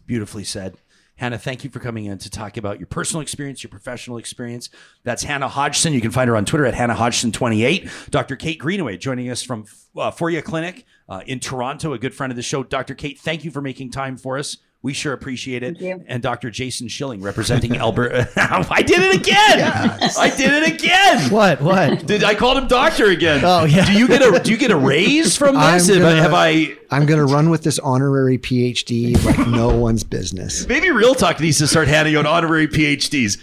[0.06, 0.78] Beautifully said.
[1.18, 4.70] Hanna, thank you for coming in to talk about your personal experience, your professional experience.
[5.04, 5.94] That's Hanna Hodson.
[5.94, 8.12] You can find her on Twitter at Hannah Hodgson28.
[8.12, 8.36] Dr.
[8.36, 9.66] Kate Greenaway joining us from
[9.96, 12.64] uh, Foria Clinic uh, in Toronto, a good friend of the show.
[12.64, 12.94] Dr.
[12.94, 14.58] Kate, thank you for making time for us.
[14.88, 15.82] We sure appreciate it.
[16.08, 16.50] And Dr.
[16.50, 18.30] Jason Schilling representing Alberta.
[18.72, 19.60] I did it again.
[19.60, 20.18] Yes.
[20.18, 21.30] I did it again.
[21.30, 21.62] What?
[21.62, 22.06] What?
[22.08, 23.42] Did I called him doctor again?
[23.44, 23.84] Oh yeah.
[23.84, 25.90] Do you get a do you get a raise from this?
[25.90, 29.76] I'm Have I- gonna- have I I'm gonna run with this honorary PhD like no
[29.78, 30.66] one's business.
[30.70, 33.38] Maybe Real Talk needs to start handing out honorary PhDs.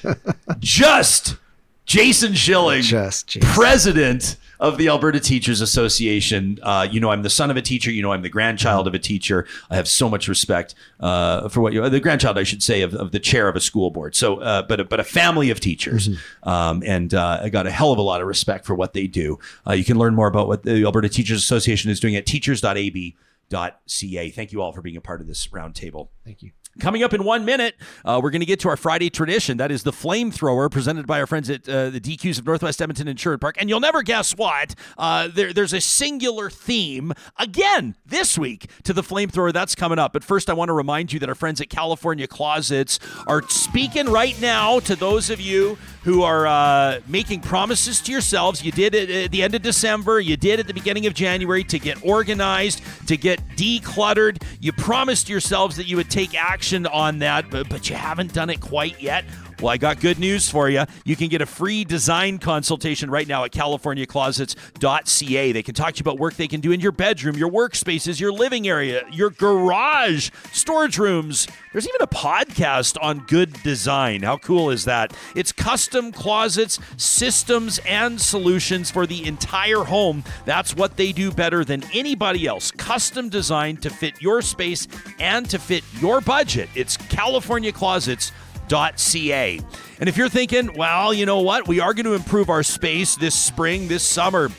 [0.61, 1.37] Just
[1.85, 3.51] Jason Schilling, Just Jason.
[3.51, 6.59] president of the Alberta Teachers Association.
[6.63, 7.91] Uh, you know, I'm the son of a teacher.
[7.91, 9.47] You know, I'm the grandchild of a teacher.
[9.71, 12.95] I have so much respect uh, for what you, the grandchild, I should say, of,
[12.95, 14.17] of the chair of a school board.
[14.17, 16.09] So, uh, but a- but a family of teachers,
[16.45, 19.07] um, and uh, I got a hell of a lot of respect for what they
[19.07, 19.39] do.
[19.67, 24.31] Uh, you can learn more about what the Alberta Teachers Association is doing at teachers.ab.ca.
[24.31, 26.09] Thank you all for being a part of this roundtable.
[26.25, 26.51] Thank you.
[26.81, 29.59] Coming up in one minute, uh, we're going to get to our Friday tradition.
[29.59, 33.15] That is the flamethrower presented by our friends at uh, the DQs of Northwest Edmonton
[33.17, 33.57] Sherwood Park.
[33.61, 34.75] And you'll never guess what.
[34.99, 39.53] Uh, there, there's a singular theme again this week to the flamethrower.
[39.53, 40.13] That's coming up.
[40.13, 44.07] But first, I want to remind you that our friends at California Closets are speaking
[44.07, 48.63] right now to those of you who are uh, making promises to yourselves.
[48.63, 51.65] You did it at the end of December, you did at the beginning of January
[51.65, 54.43] to get organized, to get decluttered.
[54.61, 58.51] You promised yourselves that you would take action on that, but, but you haven't done
[58.51, 59.25] it quite yet.
[59.61, 60.85] Well, I got good news for you.
[61.05, 65.53] You can get a free design consultation right now at californiaclosets.ca.
[65.53, 68.21] They can talk to you about work they can do in your bedroom, your workspaces,
[68.21, 71.47] your living area, your garage, storage rooms.
[71.73, 74.23] There's even a podcast on good design.
[74.23, 75.15] How cool is that?
[75.35, 80.25] It's custom closets, systems, and solutions for the entire home.
[80.45, 82.71] That's what they do better than anybody else.
[82.71, 84.89] Custom designed to fit your space
[85.19, 86.69] and to fit your budget.
[86.75, 88.33] It's California Closets
[88.69, 89.61] ca.
[90.01, 91.69] And if you're thinking, well, you know what?
[91.69, 94.51] We are going to improve our space this spring, this summer.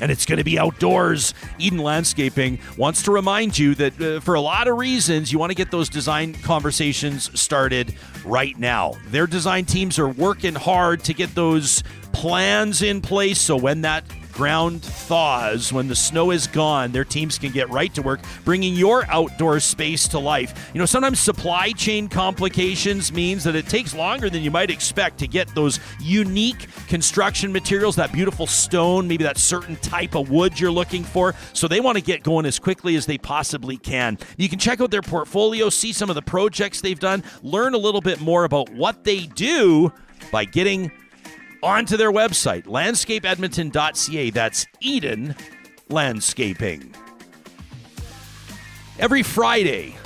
[0.00, 1.34] And it's going to be outdoors.
[1.58, 5.50] Eden Landscaping wants to remind you that uh, for a lot of reasons, you want
[5.50, 7.94] to get those design conversations started
[8.24, 8.94] right now.
[9.06, 14.04] Their design teams are working hard to get those plans in place so when that
[14.34, 18.74] ground thaws, when the snow is gone, their teams can get right to work bringing
[18.74, 20.70] your outdoor space to life.
[20.74, 25.18] You know, sometimes supply chain complications means that it takes longer than you might expect
[25.18, 30.58] to get those unique construction materials, that beautiful stone, maybe that certain type of wood
[30.58, 31.34] you're looking for.
[31.52, 34.18] So they want to get going as quickly as they possibly can.
[34.36, 37.78] You can check out their portfolio, see some of the projects they've done, learn a
[37.78, 39.92] little bit more about what they do
[40.32, 40.90] by getting
[41.64, 44.30] onto their website, landscapeedmonton.ca.
[44.30, 45.34] That's Eden
[45.88, 46.94] Landscaping.
[48.98, 49.96] Every Friday,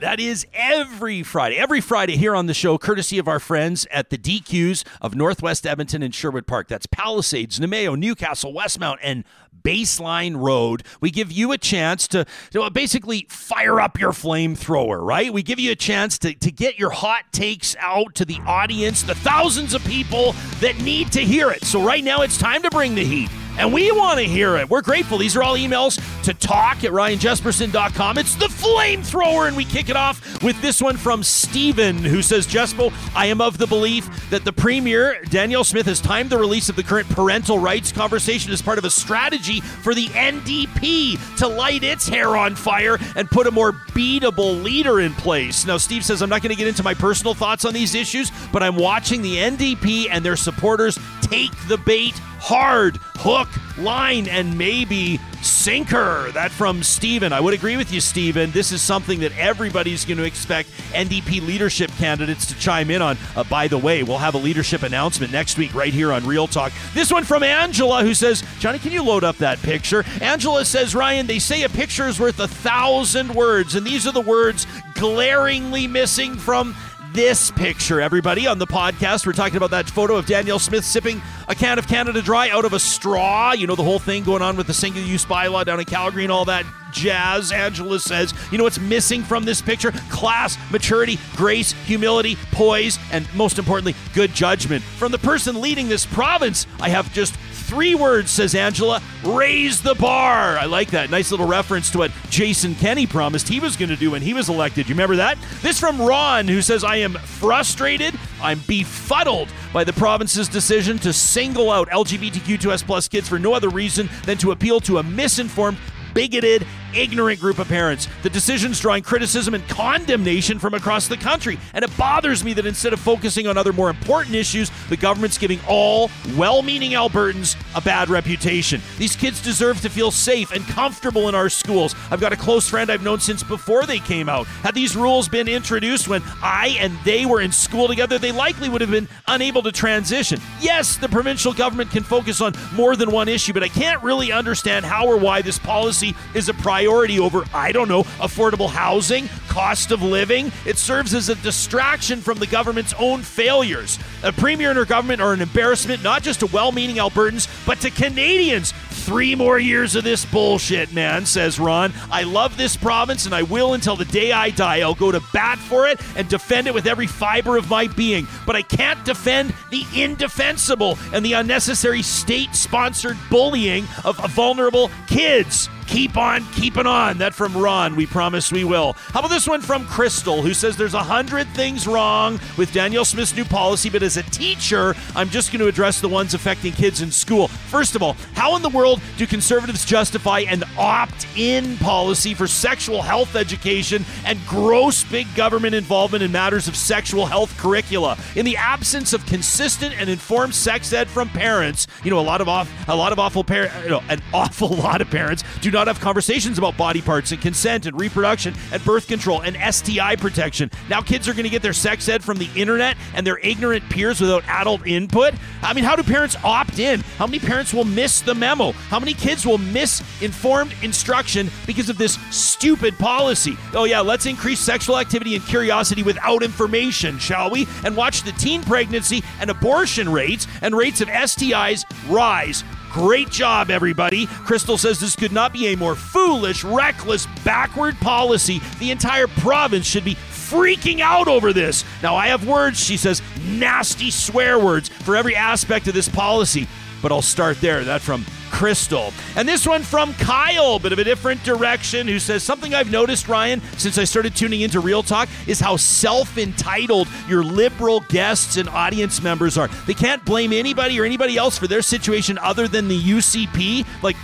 [0.00, 1.56] that is every Friday.
[1.56, 5.66] Every Friday here on the show, courtesy of our friends at the DQs of Northwest
[5.66, 6.68] Edmonton and Sherwood Park.
[6.68, 9.24] That's Palisades, Namao, Newcastle, Westmount, and
[9.64, 10.84] Baseline Road.
[11.00, 15.32] We give you a chance to, to basically fire up your flamethrower, right?
[15.32, 19.02] We give you a chance to, to get your hot takes out to the audience,
[19.02, 21.64] the thousands of people that need to hear it.
[21.64, 23.30] So right now it's time to bring the heat.
[23.56, 24.68] And we want to hear it.
[24.68, 25.18] We're grateful.
[25.18, 28.18] These are all emails to talk at ryanjespersen.com.
[28.18, 32.46] It's the flamethrower, and we kick it off with this one from Steven, who says,
[32.46, 36.68] Jespo, I am of the belief that the Premier, Danielle Smith, has timed the release
[36.68, 41.46] of the current parental rights conversation as part of a strategy for the NDP to
[41.46, 45.64] light its hair on fire and put a more beatable leader in place.
[45.64, 48.32] Now, Steve says, I'm not going to get into my personal thoughts on these issues,
[48.52, 54.58] but I'm watching the NDP and their supporters take the bait hard, hook, line, and
[54.58, 56.30] maybe sinker.
[56.32, 57.32] That from Steven.
[57.32, 58.50] I would agree with you, Steven.
[58.50, 63.16] This is something that everybody's going to expect NDP leadership candidates to chime in on.
[63.34, 66.46] Uh, by the way, we'll have a leadership announcement next week right here on Real
[66.46, 66.70] Talk.
[66.92, 70.04] This one from Angela, who says, Johnny, can you load up that picture?
[70.20, 74.12] Angela says, Ryan, they say a picture is worth a thousand words, and these are
[74.12, 74.66] the words
[74.96, 76.74] glaringly missing from
[77.14, 79.24] this picture, everybody, on the podcast.
[79.24, 82.64] We're talking about that photo of Danielle Smith sipping a can of Canada Dry out
[82.64, 83.52] of a straw.
[83.52, 86.24] You know, the whole thing going on with the single use bylaw down in Calgary
[86.24, 87.52] and all that jazz.
[87.52, 89.92] Angela says, you know what's missing from this picture?
[90.10, 94.82] Class, maturity, grace, humility, poise, and most importantly, good judgment.
[94.82, 97.36] From the person leading this province, I have just
[97.74, 100.56] three words, says Angela raise the bar.
[100.56, 101.10] I like that.
[101.10, 104.32] Nice little reference to what Jason Kenney promised he was going to do when he
[104.32, 104.88] was elected.
[104.88, 105.36] You remember that?
[105.60, 108.14] This from Ron, who says, I am frustrated.
[108.40, 113.70] I'm befuddled by the province's decision to single out LGBTQ2S plus kids for no other
[113.70, 115.78] reason than to appeal to a misinformed
[116.14, 116.64] bigoted,
[116.94, 118.08] ignorant group of parents.
[118.22, 121.58] The decision's drawing criticism and condemnation from across the country.
[121.72, 125.38] And it bothers me that instead of focusing on other more important issues, the government's
[125.38, 128.80] giving all well meaning Albertans a bad reputation.
[128.98, 131.94] These kids deserve to feel safe and comfortable in our schools.
[132.10, 134.46] I've got a close friend I've known since before they came out.
[134.46, 138.68] Had these rules been introduced when I and they were in school together, they likely
[138.68, 140.40] would have been unable to transition.
[140.60, 144.32] Yes, the provincial government can focus on more than one issue, but I can't really
[144.32, 149.28] understand how or why this policy is a priority over, I don't know, affordable housing,
[149.48, 150.52] cost of living.
[150.66, 153.98] It serves as a distraction from the government's own failures.
[154.22, 157.80] A premier and her government are an embarrassment not just to well meaning Albertans, but
[157.80, 158.72] to Canadians.
[159.04, 161.92] Three more years of this bullshit, man, says Ron.
[162.10, 164.80] I love this province and I will until the day I die.
[164.80, 168.26] I'll go to bat for it and defend it with every fiber of my being.
[168.46, 175.68] But I can't defend the indefensible and the unnecessary state sponsored bullying of vulnerable kids.
[175.86, 177.18] Keep on keeping on.
[177.18, 177.96] That from Ron.
[177.96, 178.94] We promise we will.
[178.94, 183.04] How about this one from Crystal, who says there's a hundred things wrong with Danielle
[183.04, 186.72] Smith's new policy, but as a teacher, I'm just going to address the ones affecting
[186.72, 187.48] kids in school.
[187.48, 192.46] First of all, how in the world do conservatives justify an opt in policy for
[192.46, 198.16] sexual health education and gross big government involvement in matters of sexual health curricula?
[198.34, 202.40] In the absence of consistent and informed sex ed from parents, you know, a lot
[202.40, 205.70] of off, a lot of awful parents, you know, an awful lot of parents do
[205.74, 210.16] not have conversations about body parts and consent and reproduction and birth control and STI
[210.16, 210.70] protection.
[210.88, 213.88] Now kids are going to get their sex ed from the internet and their ignorant
[213.90, 215.34] peers without adult input.
[215.62, 217.00] I mean, how do parents opt in?
[217.18, 218.72] How many parents will miss the memo?
[218.72, 223.56] How many kids will miss informed instruction because of this stupid policy?
[223.74, 227.66] Oh, yeah, let's increase sexual activity and curiosity without information, shall we?
[227.84, 232.62] And watch the teen pregnancy and abortion rates and rates of STIs rise.
[232.94, 234.26] Great job, everybody.
[234.26, 238.60] Crystal says this could not be a more foolish, reckless, backward policy.
[238.78, 241.84] The entire province should be freaking out over this.
[242.04, 246.68] Now, I have words, she says, nasty swear words for every aspect of this policy,
[247.04, 247.84] but I'll start there.
[247.84, 249.12] That from Crystal.
[249.36, 253.28] And this one from Kyle, bit of a different direction, who says something I've noticed,
[253.28, 258.56] Ryan, since I started tuning into Real Talk is how self entitled your liberal guests
[258.56, 259.68] and audience members are.
[259.86, 263.84] They can't blame anybody or anybody else for their situation other than the UCP.
[264.02, 264.16] Like,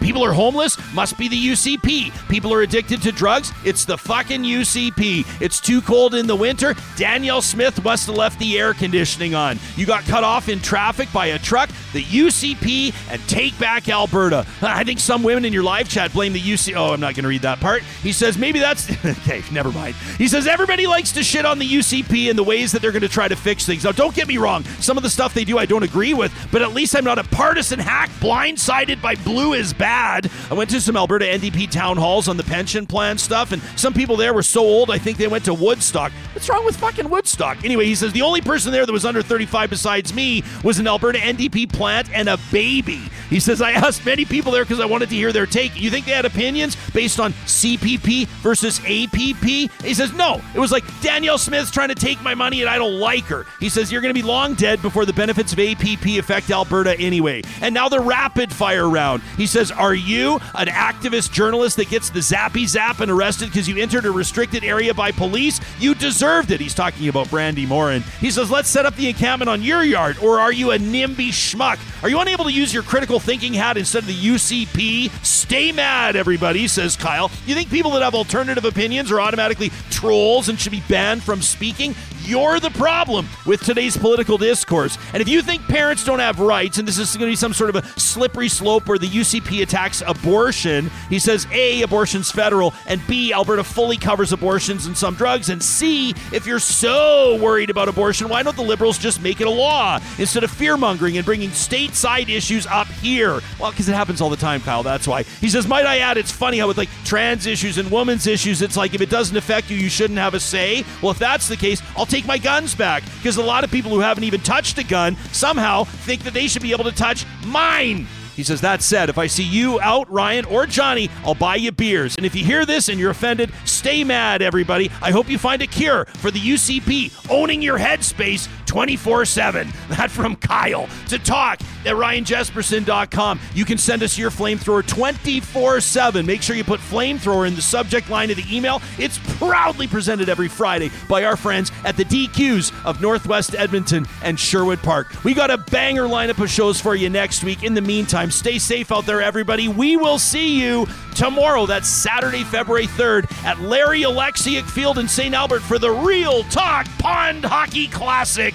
[0.00, 2.28] People are homeless, must be the UCP.
[2.28, 5.26] People are addicted to drugs, it's the fucking UCP.
[5.40, 9.58] It's too cold in the winter, Danielle Smith must have left the air conditioning on.
[9.76, 14.46] You got cut off in traffic by a truck, the UCP, and take back Alberta.
[14.62, 16.74] I think some women in your live chat blame the UC.
[16.74, 17.82] Oh, I'm not going to read that part.
[18.02, 18.90] He says maybe that's.
[19.04, 19.94] okay, never mind.
[20.18, 23.02] He says everybody likes to shit on the UCP and the ways that they're going
[23.02, 23.84] to try to fix things.
[23.84, 24.64] Now, don't get me wrong.
[24.80, 27.18] Some of the stuff they do I don't agree with, but at least I'm not
[27.18, 29.89] a partisan hack blindsided by blue is bad.
[29.90, 33.92] I went to some Alberta NDP town halls on the pension plan stuff, and some
[33.92, 36.12] people there were so old I think they went to Woodstock.
[36.32, 37.64] What's wrong with fucking Woodstock?
[37.64, 40.86] Anyway, he says the only person there that was under 35 besides me was an
[40.86, 43.00] Alberta NDP plant and a baby.
[43.28, 45.80] He says, I asked many people there because I wanted to hear their take.
[45.80, 49.70] You think they had opinions based on CPP versus APP?
[49.84, 50.40] He says, No.
[50.54, 53.46] It was like Danielle Smith's trying to take my money and I don't like her.
[53.60, 56.98] He says, You're going to be long dead before the benefits of APP affect Alberta
[56.98, 57.42] anyway.
[57.60, 59.22] And now the rapid fire round.
[59.36, 63.66] He says, Are you an activist journalist that gets the zappy zap and arrested because
[63.66, 65.58] you entered a restricted area by police?
[65.78, 66.60] You deserved it.
[66.60, 68.02] He's talking about Brandi Morin.
[68.20, 70.18] He says, Let's set up the encampment on your yard.
[70.18, 71.78] Or are you a NIMBY schmuck?
[72.02, 75.10] Are you unable to use your critical thinking hat instead of the UCP?
[75.24, 77.30] Stay mad, everybody, says Kyle.
[77.46, 81.40] You think people that have alternative opinions are automatically trolls and should be banned from
[81.40, 81.94] speaking?
[82.24, 84.98] You're the problem with today's political discourse.
[85.12, 87.54] And if you think parents don't have rights, and this is going to be some
[87.54, 92.74] sort of a slippery slope where the UCP attacks abortion, he says A, abortion's federal,
[92.88, 97.70] and B, Alberta fully covers abortions and some drugs, and C, if you're so worried
[97.70, 101.16] about abortion, why don't the Liberals just make it a law instead of fear mongering
[101.18, 103.40] and bringing stateside issues up here?
[103.60, 104.82] Well, because it happens all the time, Kyle.
[104.82, 105.22] That's why.
[105.22, 108.62] He says, Might I add, it's funny how with like trans issues and women's issues,
[108.62, 110.84] it's like if it doesn't affect you, you shouldn't have a say.
[111.00, 113.92] Well, if that's the case, I'll take my guns back because a lot of people
[113.92, 117.24] who haven't even touched a gun somehow think that they should be able to touch
[117.46, 118.08] mine.
[118.40, 121.72] He says, That said, if I see you out, Ryan or Johnny, I'll buy you
[121.72, 122.16] beers.
[122.16, 124.90] And if you hear this and you're offended, stay mad, everybody.
[125.02, 129.68] I hope you find a cure for the UCP owning your headspace 24 7.
[129.90, 130.88] That from Kyle.
[131.08, 133.40] To talk at ryanjespersen.com.
[133.54, 136.24] You can send us your flamethrower 24 7.
[136.24, 138.80] Make sure you put flamethrower in the subject line of the email.
[138.98, 144.38] It's proudly presented every Friday by our friends at the DQs of Northwest Edmonton and
[144.38, 145.24] Sherwood Park.
[145.24, 147.64] We got a banger lineup of shows for you next week.
[147.64, 149.66] In the meantime, stay safe out there, everybody.
[149.66, 150.86] We will see you
[151.16, 151.66] tomorrow.
[151.66, 155.34] That's Saturday, February 3rd at Larry Alexiak Field in St.
[155.34, 158.54] Albert for the Real Talk Pond Hockey Classic.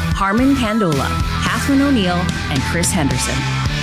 [0.21, 1.09] Harmon Candola,
[1.41, 2.21] Catherine O'Neill,
[2.53, 3.33] and Chris Henderson.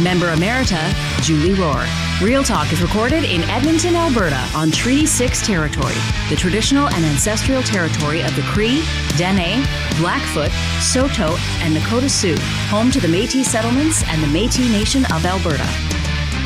[0.00, 1.84] Member Emerita, Julie Rohr.
[2.22, 5.96] Real Talk is recorded in Edmonton, Alberta, on Treaty 6 territory,
[6.30, 8.84] the traditional and ancestral territory of the Cree,
[9.16, 9.66] Dene,
[9.98, 12.36] Blackfoot, Saulteaux, and Nakota Sioux,
[12.70, 15.68] home to the Métis settlements and the Métis Nation of Alberta.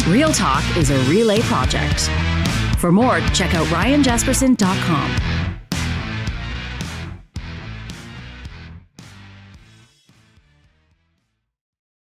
[0.08, 2.08] Real Talk is a relay project.
[2.78, 5.31] For more, check out ryanjespersen.com.